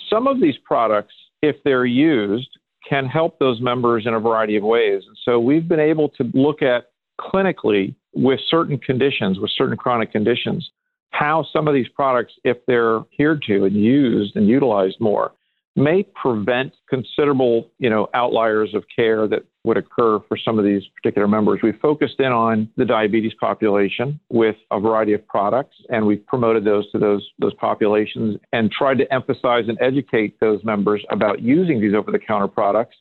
Some 0.10 0.27
of 0.27 0.39
these 0.39 0.58
products 0.63 1.13
if 1.41 1.55
they're 1.63 1.86
used 1.86 2.59
can 2.89 3.05
help 3.05 3.38
those 3.39 3.62
members 3.62 4.05
in 4.08 4.13
a 4.13 4.19
variety 4.19 4.55
of 4.55 4.63
ways. 4.63 5.03
And 5.08 5.17
so 5.24 5.39
we've 5.39 5.67
been 5.67 5.79
able 5.79 6.10
to 6.10 6.24
look 6.34 6.62
at 6.62 6.86
clinically 7.22 7.93
with 8.13 8.39
certain 8.50 8.77
conditions, 8.77 9.39
with 9.39 9.51
certain 9.55 9.77
chronic 9.77 10.12
conditions, 10.12 10.69
how 11.12 11.46
some 11.53 11.67
of 11.67 11.74
these 11.74 11.88
products, 11.89 12.34
if 12.43 12.58
they're 12.65 12.98
adhered 12.98 13.43
to 13.48 13.65
and 13.65 13.75
used 13.75 14.36
and 14.36 14.48
utilized 14.48 14.98
more, 15.00 15.34
may 15.75 16.03
prevent 16.03 16.74
considerable, 16.89 17.69
you 17.77 17.89
know, 17.89 18.10
outliers 18.13 18.74
of 18.74 18.84
care 18.93 19.27
that 19.27 19.43
would 19.70 19.78
occur 19.78 20.20
for 20.28 20.36
some 20.36 20.58
of 20.58 20.66
these 20.66 20.84
particular 20.96 21.28
members. 21.28 21.60
We've 21.62 21.80
focused 21.80 22.20
in 22.20 22.32
on 22.32 22.70
the 22.76 22.86
diabetes 22.86 23.34
population 23.40 24.20
with 24.30 24.56
a 24.72 24.80
variety 24.80 25.14
of 25.14 25.26
products, 25.28 25.76
and 25.90 26.06
we've 26.06 26.26
promoted 26.26 26.66
those 26.66 26.92
to 26.92 26.98
those 26.98 27.26
those 27.40 27.54
populations 27.54 28.38
and 28.52 28.72
tried 28.72 28.98
to 28.98 29.14
emphasize 29.14 29.66
and 29.70 29.78
educate 29.80 30.40
those 30.40 30.64
members 30.64 31.02
about 31.12 31.42
using 31.42 31.80
these 31.80 31.94
over-the-counter 31.94 32.48
products. 32.48 32.96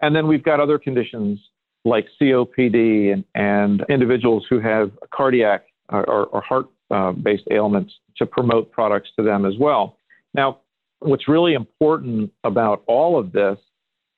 And 0.00 0.14
then 0.14 0.26
we've 0.28 0.44
got 0.44 0.60
other 0.60 0.78
conditions 0.78 1.40
like 1.84 2.06
COPD 2.20 3.12
and, 3.12 3.24
and 3.34 3.84
individuals 3.88 4.46
who 4.48 4.60
have 4.60 4.92
cardiac 5.12 5.64
or, 5.90 6.26
or 6.26 6.40
heart-based 6.40 7.48
uh, 7.50 7.54
ailments 7.54 7.92
to 8.16 8.26
promote 8.26 8.70
products 8.70 9.10
to 9.16 9.24
them 9.24 9.44
as 9.44 9.54
well. 9.58 9.96
Now, 10.34 10.60
what's 11.00 11.26
really 11.26 11.54
important 11.54 12.32
about 12.44 12.84
all 12.86 13.18
of 13.18 13.32
this 13.32 13.58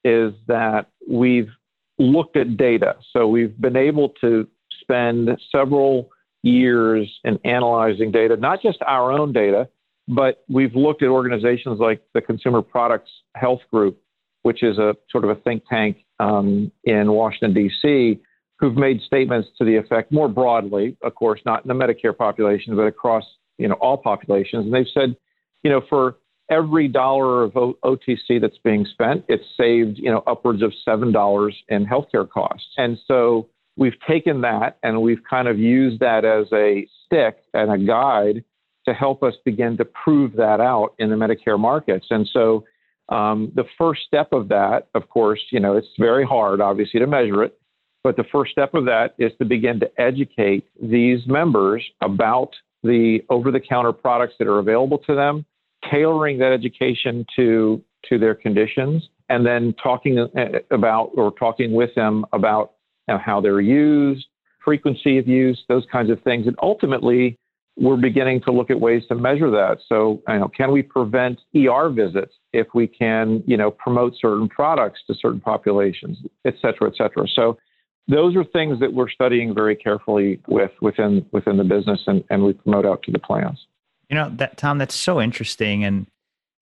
is 0.04 0.34
that 0.48 0.82
we've 1.08 1.48
looked 1.98 2.36
at 2.36 2.56
data. 2.56 2.96
So 3.12 3.26
we've 3.28 3.58
been 3.60 3.76
able 3.76 4.10
to 4.20 4.46
spend 4.80 5.30
several 5.50 6.10
years 6.42 7.10
in 7.24 7.38
analyzing 7.44 8.10
data, 8.10 8.36
not 8.36 8.60
just 8.62 8.78
our 8.86 9.12
own 9.12 9.32
data, 9.32 9.68
but 10.06 10.44
we've 10.48 10.74
looked 10.74 11.02
at 11.02 11.08
organizations 11.08 11.80
like 11.80 12.02
the 12.12 12.20
Consumer 12.20 12.62
Products 12.62 13.10
Health 13.34 13.60
Group, 13.72 13.98
which 14.42 14.62
is 14.62 14.78
a 14.78 14.94
sort 15.10 15.24
of 15.24 15.30
a 15.30 15.36
think 15.36 15.62
tank 15.68 16.04
um, 16.20 16.70
in 16.84 17.12
Washington, 17.12 17.54
D.C., 17.54 18.20
who've 18.58 18.76
made 18.76 19.00
statements 19.00 19.48
to 19.58 19.64
the 19.64 19.76
effect 19.76 20.12
more 20.12 20.28
broadly, 20.28 20.96
of 21.02 21.14
course, 21.14 21.40
not 21.44 21.64
in 21.64 21.68
the 21.68 21.74
Medicare 21.74 22.16
population, 22.16 22.76
but 22.76 22.82
across 22.82 23.24
you 23.58 23.68
know 23.68 23.74
all 23.74 23.96
populations. 23.96 24.66
And 24.66 24.74
they've 24.74 24.86
said, 24.92 25.16
you 25.62 25.70
know, 25.70 25.80
for 25.88 26.16
every 26.50 26.88
dollar 26.88 27.42
of 27.42 27.56
o- 27.56 27.78
OTC 27.84 28.40
that's 28.40 28.58
being 28.64 28.86
spent, 28.86 29.24
it's 29.28 29.44
saved, 29.56 29.98
you 29.98 30.10
know, 30.10 30.22
upwards 30.26 30.62
of 30.62 30.72
seven 30.84 31.12
dollars 31.12 31.56
in 31.68 31.86
healthcare 31.86 32.28
costs. 32.28 32.68
And 32.76 32.98
so 33.06 33.48
we've 33.76 33.98
taken 34.08 34.40
that 34.42 34.78
and 34.82 35.00
we've 35.02 35.22
kind 35.28 35.48
of 35.48 35.58
used 35.58 36.00
that 36.00 36.24
as 36.24 36.46
a 36.52 36.86
stick 37.04 37.38
and 37.54 37.70
a 37.72 37.78
guide 37.78 38.44
to 38.86 38.94
help 38.94 39.22
us 39.22 39.34
begin 39.44 39.76
to 39.78 39.84
prove 39.84 40.34
that 40.36 40.60
out 40.60 40.94
in 40.98 41.10
the 41.10 41.16
Medicare 41.16 41.58
markets. 41.58 42.06
And 42.10 42.28
so 42.32 42.64
um, 43.08 43.52
the 43.54 43.64
first 43.78 44.02
step 44.06 44.32
of 44.32 44.48
that, 44.48 44.88
of 44.94 45.08
course, 45.08 45.40
you 45.50 45.60
know, 45.60 45.76
it's 45.76 45.88
very 45.98 46.24
hard, 46.24 46.60
obviously, 46.60 47.00
to 47.00 47.06
measure 47.06 47.42
it. 47.42 47.58
But 48.02 48.16
the 48.16 48.24
first 48.30 48.52
step 48.52 48.74
of 48.74 48.84
that 48.84 49.14
is 49.18 49.32
to 49.38 49.46
begin 49.46 49.80
to 49.80 49.90
educate 49.98 50.66
these 50.80 51.20
members 51.26 51.82
about 52.02 52.50
the 52.82 53.20
over 53.30 53.50
the 53.50 53.60
counter 53.60 53.92
products 53.92 54.34
that 54.38 54.46
are 54.46 54.58
available 54.58 54.98
to 54.98 55.14
them 55.14 55.46
tailoring 55.90 56.38
that 56.38 56.52
education 56.52 57.26
to 57.36 57.82
to 58.08 58.18
their 58.18 58.34
conditions, 58.34 59.08
and 59.28 59.46
then 59.46 59.74
talking 59.82 60.18
uh, 60.18 60.26
about 60.70 61.10
or 61.16 61.32
talking 61.32 61.72
with 61.72 61.94
them 61.94 62.24
about 62.32 62.72
you 63.08 63.14
know, 63.14 63.20
how 63.24 63.40
they're 63.40 63.60
used, 63.60 64.26
frequency 64.64 65.18
of 65.18 65.26
use, 65.26 65.62
those 65.68 65.84
kinds 65.90 66.10
of 66.10 66.22
things, 66.22 66.46
and 66.46 66.56
ultimately 66.62 67.38
we're 67.76 67.96
beginning 67.96 68.40
to 68.42 68.52
look 68.52 68.70
at 68.70 68.78
ways 68.78 69.02
to 69.08 69.14
measure 69.14 69.50
that. 69.50 69.78
So, 69.88 70.22
you 70.28 70.38
know, 70.38 70.48
can 70.48 70.70
we 70.70 70.82
prevent 70.82 71.40
ER 71.56 71.90
visits 71.90 72.34
if 72.52 72.68
we 72.72 72.86
can, 72.86 73.42
you 73.46 73.56
know, 73.56 73.70
promote 73.70 74.14
certain 74.20 74.48
products 74.48 75.00
to 75.08 75.14
certain 75.14 75.40
populations, 75.40 76.18
et 76.44 76.54
cetera, 76.62 76.88
et 76.88 76.96
cetera. 76.96 77.26
So 77.34 77.58
those 78.06 78.36
are 78.36 78.44
things 78.44 78.78
that 78.80 78.92
we're 78.92 79.08
studying 79.08 79.54
very 79.54 79.74
carefully 79.74 80.40
with 80.46 80.70
within 80.82 81.26
within 81.32 81.56
the 81.56 81.64
business 81.64 82.00
and, 82.06 82.22
and 82.30 82.44
we 82.44 82.52
promote 82.52 82.86
out 82.86 83.02
to 83.04 83.10
the 83.10 83.18
plans. 83.18 83.66
You 84.08 84.16
know, 84.16 84.30
that 84.36 84.56
Tom, 84.56 84.78
that's 84.78 84.94
so 84.94 85.20
interesting. 85.20 85.84
And 85.84 86.06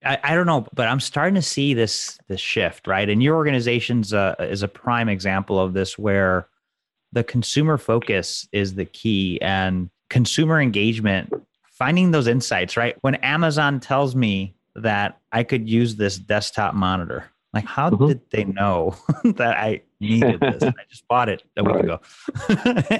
I, 0.04 0.18
I 0.22 0.34
don't 0.34 0.46
know, 0.46 0.66
but 0.74 0.88
I'm 0.88 1.00
starting 1.00 1.34
to 1.34 1.42
see 1.42 1.74
this 1.74 2.18
this 2.28 2.40
shift, 2.40 2.86
right? 2.86 3.08
And 3.08 3.22
your 3.22 3.36
organization's 3.36 4.12
uh, 4.12 4.34
is 4.38 4.62
a 4.62 4.68
prime 4.68 5.08
example 5.08 5.58
of 5.58 5.74
this 5.74 5.98
where 5.98 6.48
the 7.12 7.24
consumer 7.24 7.78
focus 7.78 8.48
is 8.52 8.74
the 8.74 8.86
key 8.86 9.40
and 9.42 9.90
consumer 10.08 10.60
engagement, 10.60 11.32
finding 11.70 12.10
those 12.10 12.26
insights, 12.26 12.76
right? 12.76 12.96
When 13.02 13.16
Amazon 13.16 13.80
tells 13.80 14.16
me 14.16 14.54
that 14.76 15.20
I 15.30 15.42
could 15.42 15.68
use 15.68 15.96
this 15.96 16.18
desktop 16.18 16.74
monitor, 16.74 17.30
like 17.52 17.66
how 17.66 17.90
mm-hmm. 17.90 18.08
did 18.08 18.20
they 18.30 18.44
know 18.44 18.96
that 19.24 19.56
I 19.56 19.82
needed 20.00 20.40
this? 20.40 20.62
I 20.62 20.72
just 20.88 21.06
bought 21.06 21.28
it 21.28 21.42
a 21.56 21.64
week 21.64 21.74
right. 21.74 21.84
ago. 21.84 22.00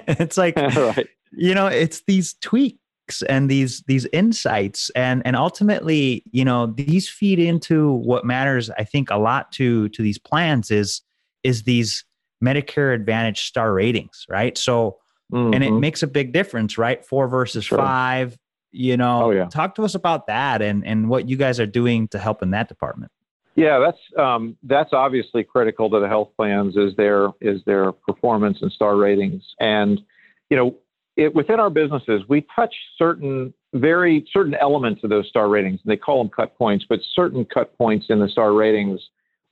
it's 0.09 0.37
like, 0.37 0.57
right. 0.57 1.07
you 1.33 1.55
know, 1.55 1.67
it's 1.67 2.03
these 2.07 2.35
tweaks 2.41 2.79
and 3.21 3.50
these 3.50 3.83
these 3.87 4.07
insights 4.12 4.90
and 4.97 5.21
and 5.26 5.37
ultimately 5.37 6.23
you 6.33 6.45
know 6.45 6.66
these 6.66 7.09
feed 7.09 7.38
into 7.38 7.92
what 7.92 8.25
matters 8.25 8.71
i 8.78 8.85
think 8.85 9.11
a 9.11 9.19
lot 9.19 9.52
to 9.52 9.90
to 9.90 10.02
these 10.02 10.19
plans 10.19 10.71
is 10.71 11.02
is 11.42 11.64
these 11.64 12.04
medicare 12.42 12.95
advantage 12.95 13.42
star 13.42 13.75
ratings 13.75 14.25
right 14.31 14.57
so 14.57 14.97
Mm-hmm. 15.33 15.54
And 15.54 15.64
it 15.64 15.71
mm-hmm. 15.71 15.81
makes 15.81 16.02
a 16.02 16.07
big 16.07 16.33
difference, 16.33 16.76
right? 16.76 17.04
Four 17.04 17.26
versus 17.28 17.64
sure. 17.64 17.78
five. 17.78 18.37
You 18.71 18.97
know, 18.97 19.25
oh, 19.25 19.31
yeah. 19.31 19.47
talk 19.47 19.75
to 19.75 19.85
us 19.85 19.95
about 19.95 20.26
that 20.28 20.62
and 20.62 20.87
and 20.87 21.09
what 21.09 21.28
you 21.28 21.37
guys 21.37 21.61
are 21.61 21.66
doing 21.66 22.09
to 22.09 22.19
help 22.19 22.42
in 22.42 22.50
that 22.52 22.69
department. 22.69 23.12
Yeah, 23.54 23.78
that's 23.78 23.99
um, 24.19 24.57
that's 24.62 24.95
obviously 24.95 25.45
critical 25.45 25.90
to 25.90 26.00
the 26.00 26.09
health 26.09 26.31
plans 26.37 26.76
is 26.76 26.97
their 26.97 27.28
is 27.40 27.62
their 27.66 27.92
performance 27.92 28.59
and 28.62 28.73
star 28.73 28.97
ratings. 28.97 29.42
And 29.61 30.00
you 30.49 30.57
know, 30.57 30.75
it, 31.16 31.35
within 31.35 31.61
our 31.61 31.71
businesses, 31.71 32.23
we 32.28 32.47
touch 32.54 32.75
certain 32.97 33.52
very 33.75 34.26
certain 34.33 34.54
elements 34.54 35.02
of 35.02 35.11
those 35.11 35.28
star 35.28 35.49
ratings. 35.49 35.81
And 35.85 35.90
they 35.90 35.97
call 35.97 36.23
them 36.23 36.31
cut 36.35 36.57
points, 36.57 36.85
but 36.88 37.00
certain 37.14 37.45
cut 37.45 37.76
points 37.78 38.07
in 38.11 38.21
the 38.21 38.28
star 38.28 38.52
ratings 38.52 39.00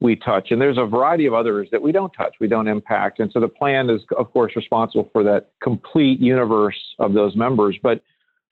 we 0.01 0.17
touch. 0.17 0.51
And 0.51 0.61
there's 0.61 0.79
a 0.79 0.87
variety 0.87 1.27
of 1.27 1.35
others 1.35 1.69
that 1.73 1.83
we 1.83 1.93
don't 1.93 2.13
touch, 2.13 2.35
we 2.41 2.49
don't 2.49 2.69
impact. 2.69 3.21
And 3.21 3.31
so 3.33 3.41
the 3.41 3.49
plan 3.49 3.91
is, 3.91 4.01
of 4.17 4.33
course, 4.33 4.53
responsible 4.57 5.09
for 5.13 5.23
that 5.25 5.51
complete 5.63 6.21
universe 6.21 6.79
of 6.99 7.13
those 7.13 7.37
members. 7.37 7.79
But 7.83 8.03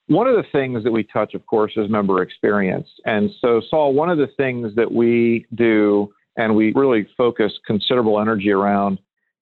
one 0.09 0.27
of 0.27 0.37
the 0.37 0.45
things 0.53 0.85
that 0.85 0.91
we 0.91 1.05
touch, 1.05 1.35
of 1.35 1.45
course, 1.47 1.73
is 1.77 1.91
member 1.91 2.23
experience. 2.23 2.89
And 3.05 3.31
so, 3.41 3.61
Saul, 3.69 3.93
one 3.95 4.11
of 4.11 4.19
the 4.19 4.29
things 4.37 4.75
that 4.77 4.91
we 4.91 5.47
do 5.55 6.13
and 6.37 6.55
we 6.55 6.73
really 6.75 7.07
focus 7.17 7.53
considerable 7.67 8.21
energy 8.21 8.51
around 8.51 8.99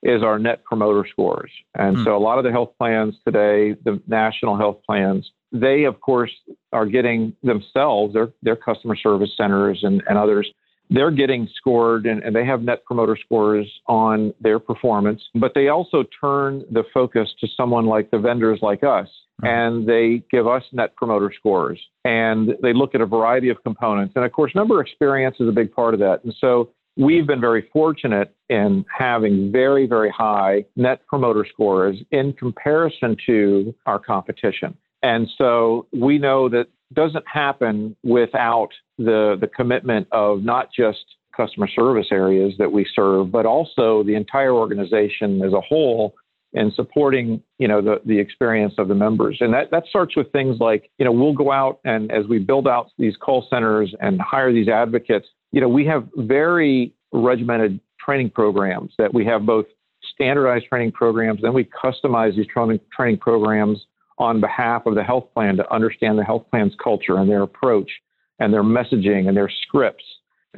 is 0.07 0.23
our 0.23 0.39
net 0.39 0.65
promoter 0.65 1.05
scores. 1.11 1.51
And 1.75 1.97
hmm. 1.97 2.05
so, 2.05 2.17
a 2.17 2.19
lot 2.19 2.39
of 2.39 2.45
the 2.45 2.53
health 2.53 2.73
plans 2.79 3.15
today, 3.25 3.75
the 3.85 4.01
national 4.07 4.57
health 4.57 4.79
plans, 4.87 5.31
they, 5.53 5.85
of 5.85 6.01
course, 6.01 6.31
are 6.73 6.87
getting 6.87 7.35
themselves, 7.43 8.15
their, 8.15 8.29
their 8.43 8.57
customer 8.57 8.97
service 8.97 9.31
centers 9.37 9.81
and, 9.83 10.03
and 10.09 10.17
others, 10.17 10.49
they're 10.89 11.11
getting 11.11 11.49
scored 11.57 12.07
and, 12.07 12.23
and, 12.23 12.37
they 12.37 12.45
have 12.45 12.63
net 12.63 12.85
promoter 12.85 13.17
scores 13.17 13.67
on 13.89 14.33
their 14.41 14.61
performance, 14.61 15.21
but 15.35 15.53
they 15.53 15.67
also 15.67 16.05
turn 16.21 16.65
the 16.71 16.85
focus 16.95 17.29
to 17.41 17.49
someone 17.57 17.87
like 17.87 18.11
the 18.13 18.19
vendors 18.19 18.61
like 18.63 18.85
us. 18.85 19.09
And 19.43 19.87
they 19.87 20.23
give 20.31 20.47
us 20.47 20.63
net 20.73 20.97
promoter 20.97 21.31
scores 21.37 21.79
and 22.07 22.51
they 22.63 22.73
look 22.73 22.95
at 22.95 23.03
a 23.03 23.07
variety 23.07 23.51
of 23.51 23.63
components. 23.65 24.15
And 24.17 24.25
of 24.25 24.33
course, 24.33 24.55
member 24.55 24.81
experience 24.81 25.37
is 25.41 25.49
a 25.49 25.53
big 25.53 25.73
part 25.73 25.93
of 25.93 26.01
that. 26.01 26.25
And 26.25 26.35
so 26.41 26.71
we've 26.97 27.27
been 27.27 27.41
very 27.41 27.69
fortunate 27.73 28.35
in 28.49 28.85
having 28.97 29.53
very, 29.53 29.87
very 29.87 30.11
high 30.11 30.65
net 30.77 31.07
promoter 31.07 31.47
scores 31.51 31.97
in 32.11 32.33
comparison 32.33 33.17
to 33.27 33.75
our 33.87 33.99
competition. 33.99 34.77
And 35.03 35.29
so 35.37 35.87
we 35.93 36.19
know 36.19 36.49
that 36.49 36.67
doesn't 36.93 37.27
happen 37.27 37.97
without 38.03 38.71
the, 38.99 39.37
the 39.41 39.49
commitment 39.49 40.09
of 40.13 40.43
not 40.43 40.69
just 40.73 41.05
customer 41.37 41.69
service 41.69 42.07
areas 42.11 42.55
that 42.59 42.73
we 42.73 42.87
serve, 42.95 43.31
but 43.31 43.45
also 43.45 44.03
the 44.05 44.15
entire 44.15 44.55
organization 44.55 45.43
as 45.43 45.53
a 45.53 45.61
whole 45.61 46.15
in 46.53 46.73
supporting, 46.75 47.43
you 47.59 47.69
know, 47.69 47.83
the, 47.83 48.01
the 48.07 48.19
experience 48.19 48.73
of 48.79 48.89
the 48.89 48.95
members. 48.95 49.37
And 49.41 49.53
that, 49.53 49.71
that 49.73 49.85
starts 49.91 50.17
with 50.17 50.33
things 50.33 50.57
like, 50.59 50.91
you 50.99 51.05
know, 51.05 51.13
we'll 51.13 51.35
go 51.35 51.53
out 51.53 51.81
and 51.85 52.11
as 52.11 52.27
we 52.27 52.39
build 52.39 52.67
out 52.67 52.91
these 52.99 53.17
call 53.17 53.47
centers 53.51 53.95
and 54.01 54.19
hire 54.21 54.53
these 54.53 54.69
advocates, 54.69 55.27
you 55.53 55.61
know, 55.61 55.69
we 55.69 55.87
have 55.87 56.09
very 56.17 56.93
regimented 57.13 57.81
training 58.05 58.31
programs 58.31 58.93
that 58.99 59.13
we 59.13 59.25
have 59.25 59.47
both 59.47 59.67
standardized 60.15 60.67
training 60.67 60.93
programs, 60.93 61.41
then 61.43 61.53
we 61.53 61.65
customize 61.65 62.37
these 62.37 62.47
training, 62.47 62.81
training 62.95 63.19
programs 63.19 63.79
on 64.19 64.41
behalf 64.41 64.87
of 64.87 64.95
the 64.95 65.03
health 65.03 65.29
plan 65.35 65.57
to 65.57 65.73
understand 65.73 66.19
the 66.19 66.25
health 66.25 66.47
plan's 66.51 66.75
culture 66.83 67.19
and 67.19 67.29
their 67.29 67.43
approach 67.43 67.91
and 68.39 68.53
their 68.53 68.63
messaging 68.63 69.29
and 69.29 69.37
their 69.37 69.51
scripts. 69.63 70.05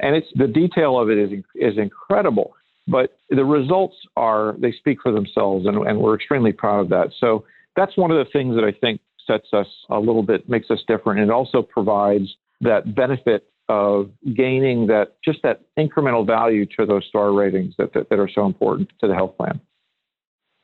And 0.00 0.14
it's 0.14 0.28
the 0.36 0.46
detail 0.46 0.98
of 0.98 1.10
it 1.10 1.18
is 1.18 1.44
is 1.56 1.76
incredible, 1.76 2.54
but 2.86 3.18
the 3.30 3.44
results 3.44 3.96
are 4.16 4.54
they 4.58 4.72
speak 4.72 4.98
for 5.02 5.10
themselves, 5.10 5.66
and, 5.66 5.76
and 5.88 5.98
we're 5.98 6.14
extremely 6.14 6.52
proud 6.52 6.80
of 6.80 6.88
that. 6.90 7.08
So 7.18 7.44
that's 7.74 7.96
one 7.96 8.12
of 8.12 8.24
the 8.24 8.30
things 8.30 8.54
that 8.54 8.64
I 8.64 8.72
think 8.72 9.00
sets 9.26 9.48
us 9.52 9.66
a 9.90 9.98
little 9.98 10.22
bit, 10.22 10.48
makes 10.48 10.70
us 10.70 10.78
different, 10.86 11.20
and 11.20 11.30
it 11.30 11.32
also 11.32 11.62
provides 11.62 12.28
that 12.60 12.94
benefit 12.94 13.47
of 13.68 14.10
gaining 14.34 14.86
that 14.86 15.16
just 15.24 15.40
that 15.42 15.60
incremental 15.78 16.26
value 16.26 16.64
to 16.78 16.86
those 16.86 17.04
star 17.06 17.32
ratings 17.32 17.74
that, 17.78 17.92
that, 17.92 18.08
that 18.08 18.18
are 18.18 18.28
so 18.28 18.46
important 18.46 18.90
to 19.00 19.06
the 19.06 19.14
health 19.14 19.36
plan. 19.36 19.60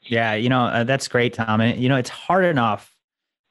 Yeah, 0.03 0.35
you 0.35 0.49
know, 0.49 0.64
uh, 0.64 0.85
that's 0.85 1.09
great, 1.09 1.35
Tom. 1.35 1.61
And, 1.61 1.81
you 1.81 1.88
know, 1.88 1.97
it's 1.97 2.11
hard 2.11 2.45
enough 2.45 2.95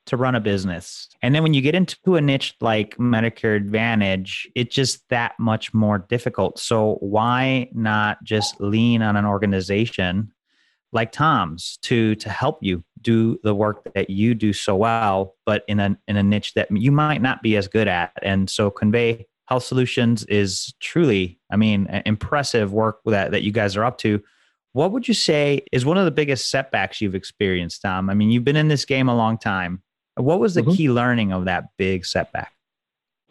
to 0.06 0.18
run 0.18 0.36
a 0.36 0.40
business. 0.40 1.08
And 1.22 1.34
then 1.34 1.44
when 1.44 1.54
you 1.54 1.62
get 1.62 1.76
into 1.76 2.16
a 2.16 2.22
niche 2.22 2.56
like 2.62 2.98
Medicare 2.98 3.56
Advantage, 3.56 4.50
it's 4.56 4.74
just 4.74 5.08
that 5.10 5.34
much 5.40 5.74
more 5.74 6.00
difficult. 6.10 6.60
So 6.60 6.96
why 7.00 7.70
not 7.74 8.24
just 8.24 8.60
lean 8.60 9.02
on 9.02 9.16
an 9.16 9.26
organization 9.26 10.32
like 10.92 11.12
Tom's 11.12 11.78
to 11.84 12.16
to 12.16 12.30
help 12.30 12.60
you 12.62 12.84
do 13.02 13.40
the 13.44 13.56
work 13.56 13.92
that 13.96 14.10
you 14.10 14.36
do 14.36 14.54
so 14.54 14.76
well, 14.76 15.36
but 15.46 15.64
in 15.68 15.80
a 15.80 15.98
in 16.08 16.18
a 16.18 16.24
niche 16.24 16.54
that 16.54 16.70
you 16.72 16.92
might 16.92 17.22
not 17.22 17.42
be 17.42 17.58
as 17.58 17.68
good 17.68 17.88
at. 17.88 18.12
And 18.22 18.50
so 18.50 18.70
Convey 18.70 19.26
Health 19.46 19.64
Solutions 19.64 20.24
is 20.26 20.74
truly, 20.80 21.40
I 21.52 21.56
mean, 21.58 21.88
impressive 22.06 22.72
work 22.72 23.00
that 23.06 23.32
that 23.32 23.44
you 23.44 23.52
guys 23.52 23.76
are 23.76 23.84
up 23.84 23.98
to. 24.00 24.22
What 24.72 24.92
would 24.92 25.08
you 25.08 25.14
say 25.14 25.62
is 25.72 25.86
one 25.86 25.98
of 25.98 26.06
the 26.06 26.12
biggest 26.12 26.50
setbacks 26.50 27.00
you've 27.00 27.16
experienced, 27.16 27.82
Tom? 27.82 28.10
I 28.10 28.14
mean, 28.14 28.32
you've 28.32 28.44
been 28.44 28.56
in 28.56 28.70
this 28.70 28.86
game 28.86 29.08
a 29.08 29.16
long 29.16 29.38
time. 29.38 29.84
What 30.16 30.40
was 30.40 30.56
the 30.56 30.62
mm-hmm. 30.62 30.72
key 30.72 30.90
learning 30.90 31.32
of 31.32 31.46
that 31.46 31.66
big 31.78 32.06
setback? 32.06 32.54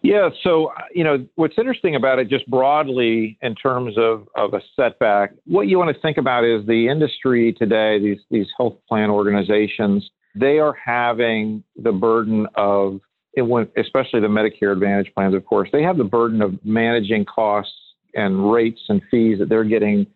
Yeah, 0.02 0.30
so 0.42 0.72
you 0.92 1.04
know 1.04 1.24
what's 1.36 1.54
interesting 1.56 1.94
about 1.94 2.18
it, 2.18 2.28
just 2.28 2.44
broadly 2.48 3.38
in 3.40 3.54
terms 3.54 3.96
of, 3.96 4.26
of 4.34 4.52
a 4.52 4.60
setback, 4.74 5.32
what 5.44 5.68
you 5.68 5.78
want 5.78 5.94
to 5.94 6.02
think 6.02 6.16
about 6.16 6.44
is 6.44 6.66
the 6.66 6.88
industry 6.88 7.52
today. 7.52 8.00
These 8.00 8.18
these 8.28 8.48
health 8.56 8.74
plan 8.88 9.10
organizations, 9.10 10.10
they 10.34 10.58
are 10.58 10.74
having 10.74 11.62
the 11.76 11.92
burden 11.92 12.48
of, 12.56 13.00
especially 13.36 14.20
the 14.20 14.28
Medicare 14.28 14.72
Advantage 14.72 15.12
plans, 15.14 15.34
of 15.34 15.44
course, 15.44 15.68
they 15.72 15.82
have 15.82 15.96
the 15.96 16.04
burden 16.04 16.42
of 16.42 16.64
managing 16.64 17.24
costs 17.24 17.72
and 18.14 18.52
rates 18.52 18.80
and 18.88 19.00
fees 19.10 19.38
that 19.38 19.48
they're 19.48 19.64
getting 19.64 20.06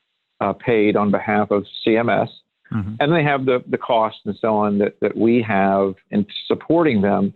uh, 0.40 0.52
paid 0.52 0.96
on 0.96 1.10
behalf 1.10 1.50
of 1.50 1.64
CMS. 1.86 2.28
Mm-hmm. 2.72 2.94
And 3.00 3.12
they 3.12 3.22
have 3.22 3.46
the, 3.46 3.62
the 3.68 3.78
costs 3.78 4.20
and 4.24 4.36
so 4.40 4.54
on 4.56 4.78
that, 4.78 4.98
that 5.00 5.16
we 5.16 5.42
have 5.46 5.94
in 6.10 6.26
supporting 6.46 7.00
them. 7.00 7.34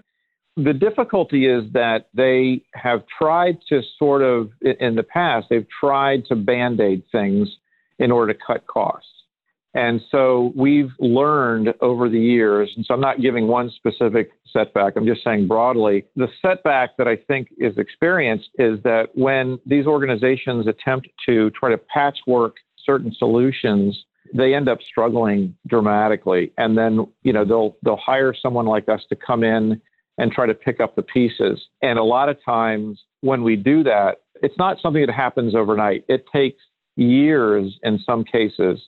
The 0.56 0.72
difficulty 0.72 1.46
is 1.46 1.64
that 1.72 2.08
they 2.12 2.62
have 2.74 3.04
tried 3.06 3.58
to 3.68 3.80
sort 3.98 4.22
of, 4.22 4.50
in 4.60 4.96
the 4.96 5.04
past, 5.04 5.46
they've 5.48 5.66
tried 5.80 6.26
to 6.26 6.36
band 6.36 6.80
aid 6.80 7.04
things 7.12 7.48
in 7.98 8.10
order 8.10 8.32
to 8.32 8.38
cut 8.44 8.66
costs. 8.66 9.06
And 9.74 10.00
so 10.11 10.52
we've 10.56 10.90
learned 10.98 11.74
over 11.80 12.09
the 12.09 12.18
years, 12.18 12.72
and 12.76 12.85
so 12.85 12.94
I'm 12.94 13.00
not 13.00 13.20
giving 13.20 13.46
one 13.46 13.70
specific 13.70 14.30
setback, 14.52 14.94
I'm 14.96 15.06
just 15.06 15.22
saying 15.22 15.46
broadly, 15.46 16.06
the 16.16 16.26
setback 16.42 16.96
that 16.96 17.06
I 17.06 17.16
think 17.16 17.48
is 17.56 17.78
experienced 17.78 18.48
is 18.59 18.83
that 18.83 19.11
when 19.14 19.61
these 19.66 19.87
organizations 19.87 20.66
attempt 20.66 21.09
to 21.26 21.50
try 21.50 21.70
to 21.70 21.78
patchwork 21.78 22.56
certain 22.85 23.14
solutions, 23.16 24.04
they 24.35 24.54
end 24.54 24.68
up 24.68 24.78
struggling 24.83 25.56
dramatically. 25.68 26.52
And 26.59 26.76
then, 26.76 27.06
you 27.22 27.33
know, 27.33 27.44
they'll 27.44 27.76
they'll 27.85 27.96
hire 27.96 28.35
someone 28.35 28.66
like 28.66 28.88
us 28.88 29.02
to 29.09 29.16
come 29.16 29.44
in 29.44 29.80
and 30.18 30.33
try 30.33 30.46
to 30.46 30.54
pick 30.54 30.80
up 30.80 30.96
the 30.96 31.02
pieces. 31.02 31.61
And 31.83 31.98
a 31.98 32.04
lot 32.04 32.28
of 32.28 32.37
times 32.44 33.00
when 33.20 33.42
we 33.42 33.56
do 33.56 33.83
that, 33.85 34.16
it's 34.42 34.59
not 34.59 34.78
something 34.80 35.04
that 35.04 35.14
happens 35.14 35.54
overnight. 35.54 36.04
It 36.09 36.24
takes 36.33 36.61
years 36.96 37.78
in 37.83 37.98
some 38.04 38.24
cases 38.24 38.80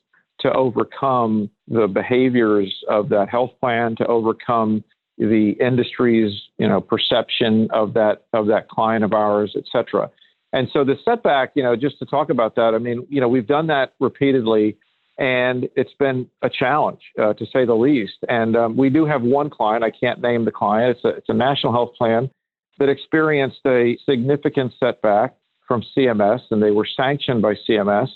to 0.42 0.52
overcome 0.52 1.50
the 1.68 1.86
behaviors 1.86 2.74
of 2.88 3.08
that 3.10 3.28
health 3.28 3.52
plan, 3.60 3.96
to 3.96 4.06
overcome 4.06 4.84
the 5.18 5.54
industry's 5.60 6.32
you 6.58 6.68
know 6.68 6.80
perception 6.80 7.68
of 7.72 7.94
that 7.94 8.24
of 8.32 8.46
that 8.46 8.68
client 8.68 9.04
of 9.04 9.12
ours, 9.12 9.54
et 9.56 9.64
cetera. 9.70 10.10
And 10.52 10.68
so 10.72 10.84
the 10.84 10.96
setback, 11.04 11.52
you 11.54 11.62
know, 11.62 11.76
just 11.76 11.98
to 12.00 12.04
talk 12.04 12.28
about 12.28 12.56
that, 12.56 12.74
I 12.74 12.78
mean, 12.78 13.06
you 13.08 13.20
know, 13.20 13.28
we've 13.28 13.46
done 13.46 13.68
that 13.68 13.94
repeatedly, 14.00 14.76
and 15.18 15.68
it's 15.76 15.94
been 15.98 16.28
a 16.42 16.50
challenge 16.50 17.00
uh, 17.18 17.32
to 17.34 17.46
say 17.46 17.64
the 17.64 17.74
least. 17.74 18.18
And 18.28 18.54
um, 18.54 18.76
we 18.76 18.90
do 18.90 19.06
have 19.06 19.22
one 19.22 19.48
client. 19.48 19.82
I 19.82 19.90
can't 19.90 20.20
name 20.20 20.44
the 20.44 20.50
client. 20.50 20.96
It's 20.96 21.04
a 21.04 21.08
it's 21.08 21.28
a 21.28 21.34
national 21.34 21.72
health 21.72 21.94
plan 21.96 22.30
that 22.78 22.88
experienced 22.88 23.60
a 23.66 23.96
significant 24.04 24.72
setback 24.78 25.34
from 25.66 25.82
CMS, 25.96 26.40
and 26.50 26.62
they 26.62 26.70
were 26.70 26.86
sanctioned 26.96 27.40
by 27.40 27.54
CMS. 27.68 28.08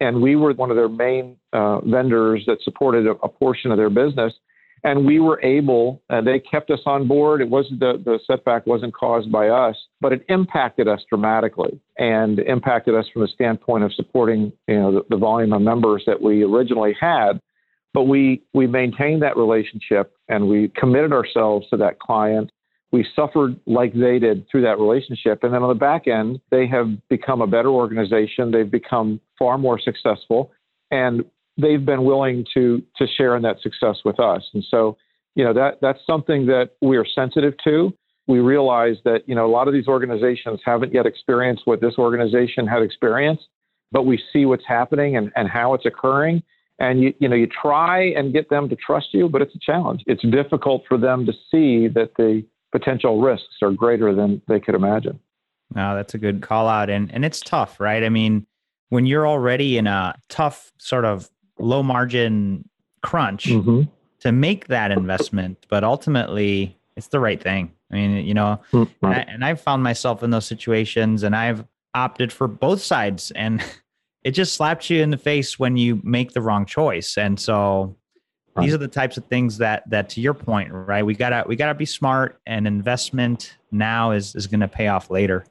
And 0.00 0.22
we 0.22 0.36
were 0.36 0.52
one 0.54 0.70
of 0.70 0.76
their 0.76 0.88
main 0.88 1.36
uh, 1.52 1.80
vendors 1.80 2.44
that 2.46 2.58
supported 2.62 3.06
a, 3.06 3.12
a 3.22 3.28
portion 3.28 3.70
of 3.70 3.76
their 3.76 3.90
business. 3.90 4.32
And 4.82 5.04
we 5.04 5.20
were 5.20 5.42
able 5.42 6.02
uh, 6.08 6.22
they 6.22 6.40
kept 6.40 6.70
us 6.70 6.80
on 6.86 7.06
board. 7.06 7.42
It 7.42 7.50
wasn't 7.50 7.80
the, 7.80 8.00
the 8.02 8.18
setback 8.26 8.66
wasn't 8.66 8.94
caused 8.94 9.30
by 9.30 9.48
us 9.48 9.76
but 10.00 10.12
it 10.12 10.24
impacted 10.28 10.88
us 10.88 11.00
dramatically 11.08 11.78
and 11.98 12.38
impacted 12.40 12.94
us 12.94 13.06
from 13.12 13.22
the 13.22 13.28
standpoint 13.28 13.84
of 13.84 13.92
supporting 13.94 14.52
you 14.66 14.80
know 14.80 14.92
the, 14.92 15.02
the 15.10 15.16
volume 15.16 15.52
of 15.52 15.62
members 15.62 16.02
that 16.06 16.20
we 16.20 16.42
originally 16.42 16.94
had. 16.98 17.40
But 17.92 18.04
we 18.04 18.42
we 18.54 18.66
maintained 18.66 19.22
that 19.22 19.36
relationship 19.36 20.14
and 20.28 20.48
we 20.48 20.68
committed 20.76 21.12
ourselves 21.12 21.68
to 21.70 21.76
that 21.78 21.98
client 21.98 22.50
we 22.92 23.06
suffered 23.14 23.58
like 23.66 23.92
they 23.94 24.18
did 24.18 24.46
through 24.50 24.62
that 24.62 24.78
relationship 24.78 25.44
and 25.44 25.54
then 25.54 25.62
on 25.62 25.68
the 25.68 25.74
back 25.74 26.08
end 26.08 26.40
they 26.50 26.66
have 26.66 26.88
become 27.08 27.40
a 27.40 27.46
better 27.46 27.70
organization 27.70 28.50
they've 28.50 28.70
become 28.70 29.20
far 29.38 29.58
more 29.58 29.78
successful 29.78 30.50
and 30.90 31.24
they've 31.60 31.84
been 31.84 32.04
willing 32.04 32.44
to 32.54 32.82
to 32.96 33.06
share 33.06 33.36
in 33.36 33.42
that 33.42 33.60
success 33.60 33.98
with 34.04 34.18
us. 34.20 34.42
And 34.54 34.64
so, 34.70 34.96
you 35.34 35.44
know, 35.44 35.52
that 35.52 35.78
that's 35.80 36.00
something 36.06 36.46
that 36.46 36.70
we 36.80 36.96
are 36.96 37.06
sensitive 37.06 37.54
to. 37.64 37.92
We 38.26 38.38
realize 38.38 38.96
that 39.04 39.22
you 39.26 39.34
know 39.34 39.46
a 39.46 39.52
lot 39.52 39.68
of 39.68 39.74
these 39.74 39.88
organizations 39.88 40.60
haven't 40.64 40.92
yet 40.92 41.06
experienced 41.06 41.62
what 41.64 41.80
this 41.80 41.94
organization 41.98 42.66
had 42.66 42.82
experienced, 42.82 43.48
but 43.92 44.06
we 44.06 44.22
see 44.32 44.44
what's 44.46 44.66
happening 44.66 45.16
and, 45.16 45.32
and 45.36 45.48
how 45.48 45.74
it's 45.74 45.86
occurring. 45.86 46.42
And 46.78 47.02
you 47.02 47.14
you 47.18 47.28
know 47.28 47.36
you 47.36 47.46
try 47.46 48.10
and 48.10 48.32
get 48.32 48.48
them 48.50 48.68
to 48.68 48.76
trust 48.76 49.08
you, 49.12 49.28
but 49.28 49.42
it's 49.42 49.54
a 49.54 49.58
challenge. 49.60 50.02
It's 50.06 50.22
difficult 50.22 50.84
for 50.88 50.96
them 50.96 51.26
to 51.26 51.32
see 51.32 51.88
that 51.88 52.12
the 52.16 52.44
potential 52.72 53.20
risks 53.20 53.56
are 53.62 53.72
greater 53.72 54.14
than 54.14 54.42
they 54.48 54.60
could 54.60 54.74
imagine. 54.74 55.18
No, 55.74 55.94
that's 55.94 56.14
a 56.14 56.18
good 56.18 56.42
call 56.42 56.68
out, 56.68 56.90
and 56.90 57.12
and 57.12 57.24
it's 57.24 57.40
tough, 57.40 57.78
right? 57.78 58.02
I 58.02 58.08
mean, 58.08 58.46
when 58.88 59.06
you're 59.06 59.26
already 59.26 59.78
in 59.78 59.86
a 59.86 60.14
tough 60.28 60.72
sort 60.78 61.04
of 61.04 61.30
low 61.58 61.82
margin 61.82 62.68
crunch 63.02 63.46
mm-hmm. 63.46 63.82
to 64.20 64.32
make 64.32 64.66
that 64.66 64.90
investment, 64.90 65.64
but 65.68 65.84
ultimately 65.84 66.76
it's 66.96 67.08
the 67.08 67.20
right 67.20 67.40
thing. 67.42 67.72
I 67.90 67.94
mean, 67.94 68.26
you 68.26 68.34
know, 68.34 68.60
mm-hmm. 68.72 69.04
and, 69.04 69.14
I, 69.14 69.18
and 69.20 69.44
I've 69.44 69.60
found 69.60 69.82
myself 69.82 70.22
in 70.22 70.30
those 70.30 70.46
situations 70.46 71.22
and 71.22 71.34
I've 71.34 71.64
opted 71.94 72.32
for 72.32 72.46
both 72.46 72.82
sides 72.82 73.30
and 73.32 73.62
it 74.22 74.32
just 74.32 74.54
slaps 74.54 74.90
you 74.90 75.02
in 75.02 75.10
the 75.10 75.18
face 75.18 75.58
when 75.58 75.76
you 75.76 76.00
make 76.04 76.32
the 76.32 76.40
wrong 76.40 76.66
choice. 76.66 77.16
And 77.16 77.38
so 77.38 77.96
right. 78.54 78.64
these 78.64 78.74
are 78.74 78.78
the 78.78 78.88
types 78.88 79.16
of 79.16 79.24
things 79.26 79.58
that 79.58 79.88
that 79.90 80.08
to 80.10 80.20
your 80.20 80.34
point, 80.34 80.70
right? 80.72 81.04
We 81.04 81.14
gotta 81.14 81.44
we 81.46 81.56
gotta 81.56 81.74
be 81.74 81.86
smart 81.86 82.40
and 82.46 82.66
investment 82.66 83.56
now 83.70 84.12
is 84.12 84.34
is 84.34 84.46
gonna 84.46 84.68
pay 84.68 84.88
off 84.88 85.10
later. 85.10 85.44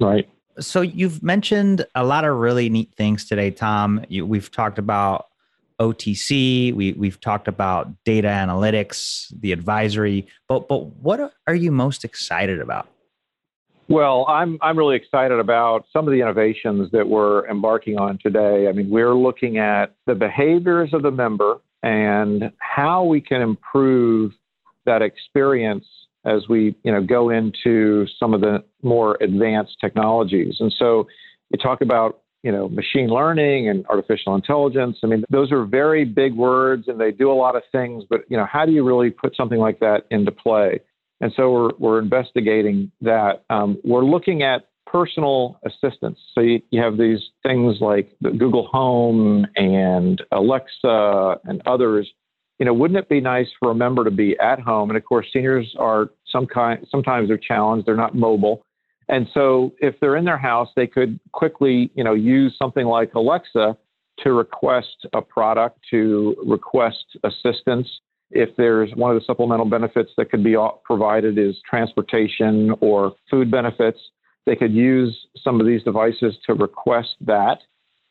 Right. 0.00 0.28
So 0.60 0.80
you've 0.80 1.22
mentioned 1.22 1.86
a 1.94 2.04
lot 2.04 2.24
of 2.24 2.36
really 2.36 2.68
neat 2.68 2.92
things 2.96 3.26
today, 3.26 3.50
Tom. 3.50 4.04
You, 4.08 4.26
we've 4.26 4.50
talked 4.50 4.78
about 4.78 5.28
OTC. 5.80 6.74
We 6.74 6.92
we've 6.92 7.20
talked 7.20 7.48
about 7.48 7.92
data 8.04 8.28
analytics, 8.28 9.32
the 9.40 9.52
advisory. 9.52 10.26
But 10.48 10.68
but 10.68 10.86
what 10.96 11.32
are 11.46 11.54
you 11.54 11.70
most 11.70 12.04
excited 12.04 12.60
about? 12.60 12.88
Well, 13.88 14.26
I'm 14.28 14.58
I'm 14.60 14.76
really 14.76 14.96
excited 14.96 15.38
about 15.38 15.86
some 15.92 16.06
of 16.06 16.12
the 16.12 16.20
innovations 16.20 16.90
that 16.92 17.08
we're 17.08 17.46
embarking 17.48 17.98
on 17.98 18.18
today. 18.18 18.68
I 18.68 18.72
mean, 18.72 18.90
we're 18.90 19.14
looking 19.14 19.58
at 19.58 19.94
the 20.06 20.14
behaviors 20.14 20.92
of 20.92 21.02
the 21.02 21.10
member 21.10 21.60
and 21.82 22.50
how 22.58 23.04
we 23.04 23.20
can 23.20 23.40
improve 23.40 24.32
that 24.86 25.02
experience 25.02 25.84
as 26.24 26.48
we 26.48 26.76
you 26.82 26.92
know 26.92 27.02
go 27.02 27.30
into 27.30 28.06
some 28.18 28.34
of 28.34 28.40
the 28.40 28.64
more 28.82 29.16
advanced 29.20 29.76
technologies. 29.80 30.56
And 30.60 30.74
so 30.78 31.06
you 31.50 31.58
talk 31.58 31.80
about 31.80 32.20
you 32.42 32.52
know, 32.52 32.68
machine 32.68 33.08
learning 33.08 33.68
and 33.68 33.84
artificial 33.86 34.34
intelligence. 34.34 34.98
I 35.02 35.06
mean, 35.06 35.24
those 35.30 35.50
are 35.50 35.64
very 35.64 36.04
big 36.04 36.34
words 36.34 36.86
and 36.86 37.00
they 37.00 37.10
do 37.10 37.30
a 37.30 37.34
lot 37.34 37.56
of 37.56 37.62
things, 37.72 38.04
but, 38.08 38.20
you 38.28 38.36
know, 38.36 38.46
how 38.50 38.64
do 38.64 38.72
you 38.72 38.84
really 38.84 39.10
put 39.10 39.36
something 39.36 39.58
like 39.58 39.80
that 39.80 40.02
into 40.10 40.30
play? 40.30 40.80
And 41.20 41.32
so 41.36 41.50
we're, 41.50 41.70
we're 41.78 41.98
investigating 41.98 42.92
that. 43.00 43.44
Um, 43.50 43.78
we're 43.82 44.04
looking 44.04 44.42
at 44.42 44.67
personal 44.90 45.60
assistance. 45.64 46.18
So 46.34 46.40
you, 46.40 46.60
you 46.70 46.82
have 46.82 46.98
these 46.98 47.20
things 47.42 47.76
like 47.80 48.10
the 48.20 48.30
Google 48.30 48.66
Home 48.68 49.46
and 49.56 50.22
Alexa 50.32 51.36
and 51.44 51.62
others. 51.66 52.08
You 52.58 52.66
know, 52.66 52.74
wouldn't 52.74 52.98
it 52.98 53.08
be 53.08 53.20
nice 53.20 53.48
for 53.60 53.70
a 53.70 53.74
member 53.74 54.04
to 54.04 54.10
be 54.10 54.36
at 54.38 54.60
home? 54.60 54.90
And 54.90 54.96
of 54.96 55.04
course, 55.04 55.26
seniors 55.32 55.74
are 55.78 56.10
some 56.26 56.46
kind, 56.46 56.86
sometimes 56.90 57.28
they're 57.28 57.38
challenged. 57.38 57.86
They're 57.86 57.96
not 57.96 58.14
mobile. 58.14 58.62
And 59.08 59.26
so 59.32 59.72
if 59.78 59.94
they're 60.00 60.16
in 60.16 60.24
their 60.24 60.38
house, 60.38 60.68
they 60.76 60.86
could 60.86 61.18
quickly, 61.32 61.90
you 61.94 62.04
know, 62.04 62.14
use 62.14 62.54
something 62.58 62.86
like 62.86 63.14
Alexa 63.14 63.76
to 64.24 64.32
request 64.32 65.06
a 65.14 65.22
product, 65.22 65.78
to 65.90 66.36
request 66.44 67.16
assistance. 67.24 67.88
If 68.30 68.50
there's 68.56 68.90
one 68.94 69.14
of 69.14 69.18
the 69.20 69.24
supplemental 69.24 69.64
benefits 69.64 70.10
that 70.18 70.30
could 70.30 70.44
be 70.44 70.56
provided 70.84 71.38
is 71.38 71.56
transportation 71.68 72.74
or 72.80 73.14
food 73.30 73.50
benefits, 73.50 73.98
they 74.48 74.56
could 74.56 74.72
use 74.72 75.14
some 75.44 75.60
of 75.60 75.66
these 75.66 75.82
devices 75.82 76.34
to 76.46 76.54
request 76.54 77.16
that. 77.20 77.58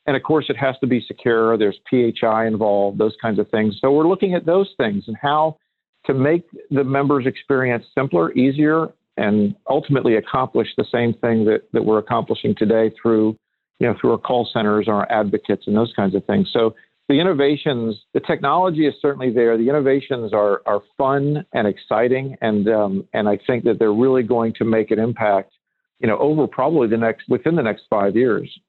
And 0.06 0.16
of 0.16 0.22
course, 0.22 0.46
it 0.50 0.56
has 0.58 0.76
to 0.82 0.88
be 0.88 1.04
secure. 1.06 1.58
There's 1.58 1.80
PHI 1.90 2.46
involved, 2.46 3.00
those 3.00 3.16
kinds 3.20 3.40
of 3.40 3.50
things. 3.50 3.76
So 3.82 3.92
we're 3.92 4.08
looking 4.08 4.36
at 4.36 4.46
those 4.46 4.70
things 4.78 5.06
and 5.08 5.18
how 5.20 5.58
to 6.06 6.14
make 6.14 6.44
the 6.70 6.84
members' 6.84 7.26
experience 7.26 7.86
simpler, 7.98 8.32
easier, 8.34 8.90
and 9.18 9.56
ultimately 9.68 10.16
accomplish 10.16 10.68
the 10.78 10.86
same 10.92 11.14
thing 11.16 11.44
that, 11.46 11.64
that 11.74 11.84
we're 11.84 11.98
accomplishing 11.98 12.54
today 12.56 12.92
through, 13.02 13.36
you 13.80 13.88
know, 13.88 13.96
through 14.00 14.12
our 14.12 14.18
call 14.20 14.48
centers, 14.54 14.88
our 14.88 15.12
advocates, 15.12 15.64
and 15.66 15.76
those 15.76 15.92
kinds 15.96 16.14
of 16.14 16.24
things. 16.26 16.48
So 16.54 16.76
the 17.10 17.20
innovations, 17.20 17.96
the 18.14 18.20
technology 18.20 18.86
is 18.86 18.94
certainly 19.02 19.32
there. 19.34 19.58
The 19.58 19.70
innovations 19.70 20.34
are 20.34 20.62
are 20.68 20.82
fun 21.00 21.46
and 21.54 21.68
exciting, 21.68 22.38
and 22.42 22.70
um, 22.70 23.08
and 23.14 23.28
I 23.28 23.40
think 23.48 23.64
that 23.64 23.80
they're 23.80 23.92
really 23.94 24.24
going 24.24 24.54
to 24.60 24.66
make 24.66 24.92
an 24.92 25.00
impact, 25.00 25.54
you 26.00 26.08
know, 26.08 26.18
over 26.18 26.48
probably 26.48 26.88
the 26.88 26.98
next 26.98 27.28
within 27.30 27.56
the 27.56 27.64
next 27.64 27.84
five 27.90 28.16
years. 28.16 28.60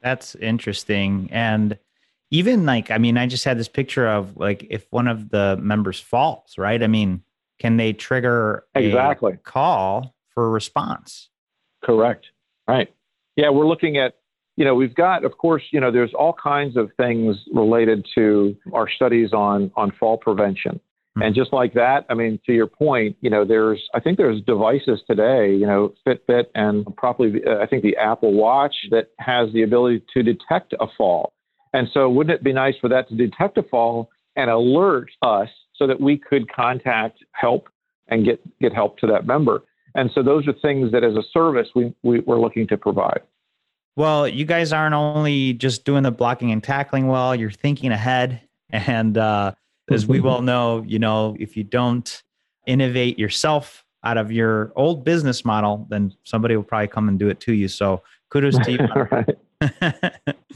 That's 0.00 0.34
interesting, 0.36 1.28
and 1.30 1.78
even 2.30 2.64
like 2.66 2.90
I 2.90 2.98
mean, 2.98 3.16
I 3.16 3.26
just 3.26 3.44
had 3.44 3.58
this 3.58 3.68
picture 3.68 4.08
of 4.08 4.36
like 4.36 4.66
if 4.70 4.86
one 4.90 5.06
of 5.06 5.30
the 5.30 5.58
members 5.60 6.00
falls, 6.00 6.56
right? 6.58 6.82
I 6.82 6.86
mean, 6.86 7.22
can 7.60 7.76
they 7.76 7.92
trigger 7.92 8.64
exactly 8.74 9.38
call 9.44 10.14
for 10.34 10.50
response? 10.50 11.28
Correct. 11.84 12.26
Right. 12.66 12.92
Yeah, 13.36 13.50
we're 13.50 13.66
looking 13.66 13.98
at 13.98 14.14
you 14.56 14.64
know 14.64 14.74
we've 14.74 14.94
got 14.94 15.24
of 15.24 15.36
course 15.38 15.62
you 15.70 15.80
know 15.80 15.90
there's 15.90 16.12
all 16.14 16.32
kinds 16.32 16.76
of 16.76 16.90
things 16.96 17.36
related 17.52 18.06
to 18.14 18.56
our 18.72 18.88
studies 18.88 19.32
on 19.32 19.70
on 19.76 19.92
fall 19.92 20.16
prevention. 20.16 20.80
And 21.16 21.34
just 21.34 21.52
like 21.52 21.74
that 21.74 22.06
i 22.08 22.14
mean 22.14 22.38
to 22.46 22.52
your 22.52 22.66
point 22.66 23.16
you 23.20 23.28
know 23.28 23.44
there's 23.44 23.82
i 23.94 24.00
think 24.00 24.16
there's 24.16 24.40
devices 24.42 25.00
today 25.06 25.54
you 25.54 25.66
know 25.66 25.92
fitbit 26.06 26.44
and 26.54 26.86
probably 26.96 27.42
uh, 27.46 27.58
i 27.58 27.66
think 27.66 27.82
the 27.82 27.96
apple 27.96 28.32
watch 28.32 28.74
that 28.90 29.10
has 29.18 29.52
the 29.52 29.62
ability 29.62 30.02
to 30.12 30.22
detect 30.22 30.72
a 30.80 30.86
fall 30.96 31.34
and 31.74 31.88
so 31.92 32.08
wouldn't 32.08 32.34
it 32.34 32.44
be 32.44 32.52
nice 32.52 32.74
for 32.80 32.88
that 32.88 33.08
to 33.08 33.14
detect 33.14 33.58
a 33.58 33.62
fall 33.62 34.10
and 34.36 34.50
alert 34.50 35.10
us 35.22 35.48
so 35.74 35.86
that 35.86 36.00
we 36.00 36.16
could 36.16 36.50
contact 36.52 37.24
help 37.32 37.68
and 38.08 38.24
get, 38.24 38.40
get 38.60 38.72
help 38.72 38.98
to 38.98 39.06
that 39.06 39.26
member. 39.26 39.62
And 39.94 40.10
so 40.14 40.22
those 40.22 40.46
are 40.48 40.52
things 40.52 40.92
that 40.92 41.04
as 41.04 41.14
a 41.14 41.22
service 41.32 41.68
we, 41.74 41.94
we, 42.02 42.20
we're 42.20 42.40
looking 42.40 42.66
to 42.68 42.76
provide. 42.76 43.20
Well, 43.96 44.26
you 44.26 44.46
guys 44.46 44.72
aren't 44.72 44.94
only 44.94 45.52
just 45.52 45.84
doing 45.84 46.02
the 46.02 46.10
blocking 46.10 46.50
and 46.50 46.62
tackling 46.62 47.08
well, 47.08 47.34
you're 47.34 47.50
thinking 47.50 47.92
ahead. 47.92 48.40
And 48.74 49.18
uh, 49.18 49.52
as 49.92 50.06
we 50.06 50.20
well 50.28 50.42
know, 50.42 50.84
you 50.86 50.98
know, 50.98 51.36
if 51.38 51.56
you 51.56 51.64
don't 51.64 52.22
innovate 52.66 53.18
yourself 53.18 53.84
out 54.04 54.18
of 54.18 54.32
your 54.32 54.72
old 54.74 55.04
business 55.04 55.44
model, 55.44 55.86
then 55.88 56.12
somebody 56.24 56.56
will 56.56 56.64
probably 56.64 56.88
come 56.88 57.08
and 57.08 57.18
do 57.18 57.28
it 57.28 57.40
to 57.40 57.52
you. 57.52 57.68
So 57.68 58.02
kudos 58.30 58.58
to 58.58 58.72
you. 58.72 60.32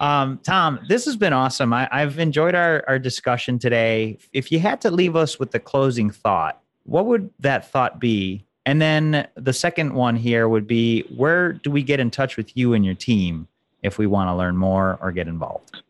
Um, 0.00 0.40
Tom, 0.42 0.80
this 0.88 1.04
has 1.06 1.16
been 1.16 1.32
awesome. 1.32 1.72
I, 1.72 1.88
have 1.90 2.18
enjoyed 2.18 2.54
our, 2.54 2.84
our 2.86 2.98
discussion 2.98 3.58
today. 3.58 4.18
If 4.32 4.52
you 4.52 4.58
had 4.58 4.80
to 4.82 4.90
leave 4.90 5.16
us 5.16 5.38
with 5.38 5.52
the 5.52 5.58
closing 5.58 6.10
thought, 6.10 6.60
what 6.84 7.06
would 7.06 7.30
that 7.40 7.70
thought 7.70 7.98
be? 7.98 8.44
And 8.66 8.82
then 8.82 9.26
the 9.36 9.52
second 9.52 9.94
one 9.94 10.16
here 10.16 10.48
would 10.48 10.66
be 10.66 11.02
where 11.16 11.52
do 11.52 11.70
we 11.70 11.82
get 11.82 12.00
in 12.00 12.10
touch 12.10 12.36
with 12.36 12.56
you 12.56 12.74
and 12.74 12.84
your 12.84 12.94
team 12.94 13.48
if 13.82 13.96
we 13.96 14.06
want 14.06 14.28
to 14.28 14.34
learn 14.34 14.56
more 14.56 14.98
or 15.00 15.12
get 15.12 15.28
involved? 15.28 15.82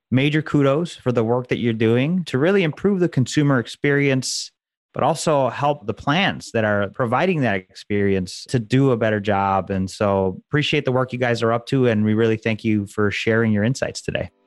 major 0.10 0.42
kudos 0.42 0.96
for 0.96 1.12
the 1.12 1.24
work 1.24 1.48
that 1.50 1.58
you're 1.58 1.74
doing 1.74 2.24
to 2.26 2.38
really 2.38 2.64
improve 2.64 3.00
the 3.00 3.10
consumer 3.10 3.60
experience 3.60 4.52
but 4.96 5.04
also 5.04 5.50
help 5.50 5.86
the 5.86 5.94
plants 5.94 6.52
that 6.54 6.64
are 6.64 6.88
providing 6.92 7.42
that 7.42 7.56
experience 7.56 8.46
to 8.48 8.58
do 8.60 8.92
a 8.92 8.98
better 8.98 9.20
job. 9.20 9.70
And 9.70 9.92
so 9.92 10.42
appreciate 10.48 10.86
the 10.86 10.94
work 10.94 11.12
you 11.12 11.20
guys 11.20 11.44
are 11.44 11.52
up 11.52 11.66
to. 11.68 11.86
And 11.86 12.06
we 12.06 12.14
really 12.14 12.38
thank 12.38 12.64
you 12.64 12.88
for 12.88 13.12
sharing 13.12 13.52
your 13.52 13.66
insights 13.66 14.02
today. 14.02 14.30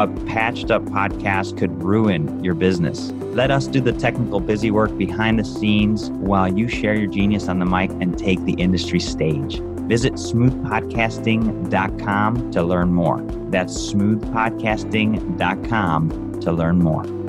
A 0.00 0.08
patched 0.24 0.70
up 0.70 0.82
podcast 0.84 1.58
could 1.58 1.82
ruin 1.82 2.42
your 2.42 2.54
business. 2.54 3.10
Let 3.34 3.50
us 3.50 3.66
do 3.66 3.82
the 3.82 3.92
technical 3.92 4.40
busy 4.40 4.70
work 4.70 4.96
behind 4.96 5.38
the 5.38 5.44
scenes 5.44 6.08
while 6.12 6.50
you 6.50 6.68
share 6.68 6.94
your 6.94 7.10
genius 7.10 7.48
on 7.48 7.58
the 7.58 7.66
mic 7.66 7.90
and 8.00 8.18
take 8.18 8.42
the 8.46 8.54
industry 8.54 8.98
stage. 8.98 9.60
Visit 9.90 10.14
smoothpodcasting.com 10.14 12.50
to 12.50 12.62
learn 12.62 12.94
more. 12.94 13.20
That's 13.50 13.74
smoothpodcasting.com 13.92 16.40
to 16.40 16.50
learn 16.50 16.78
more. 16.78 17.19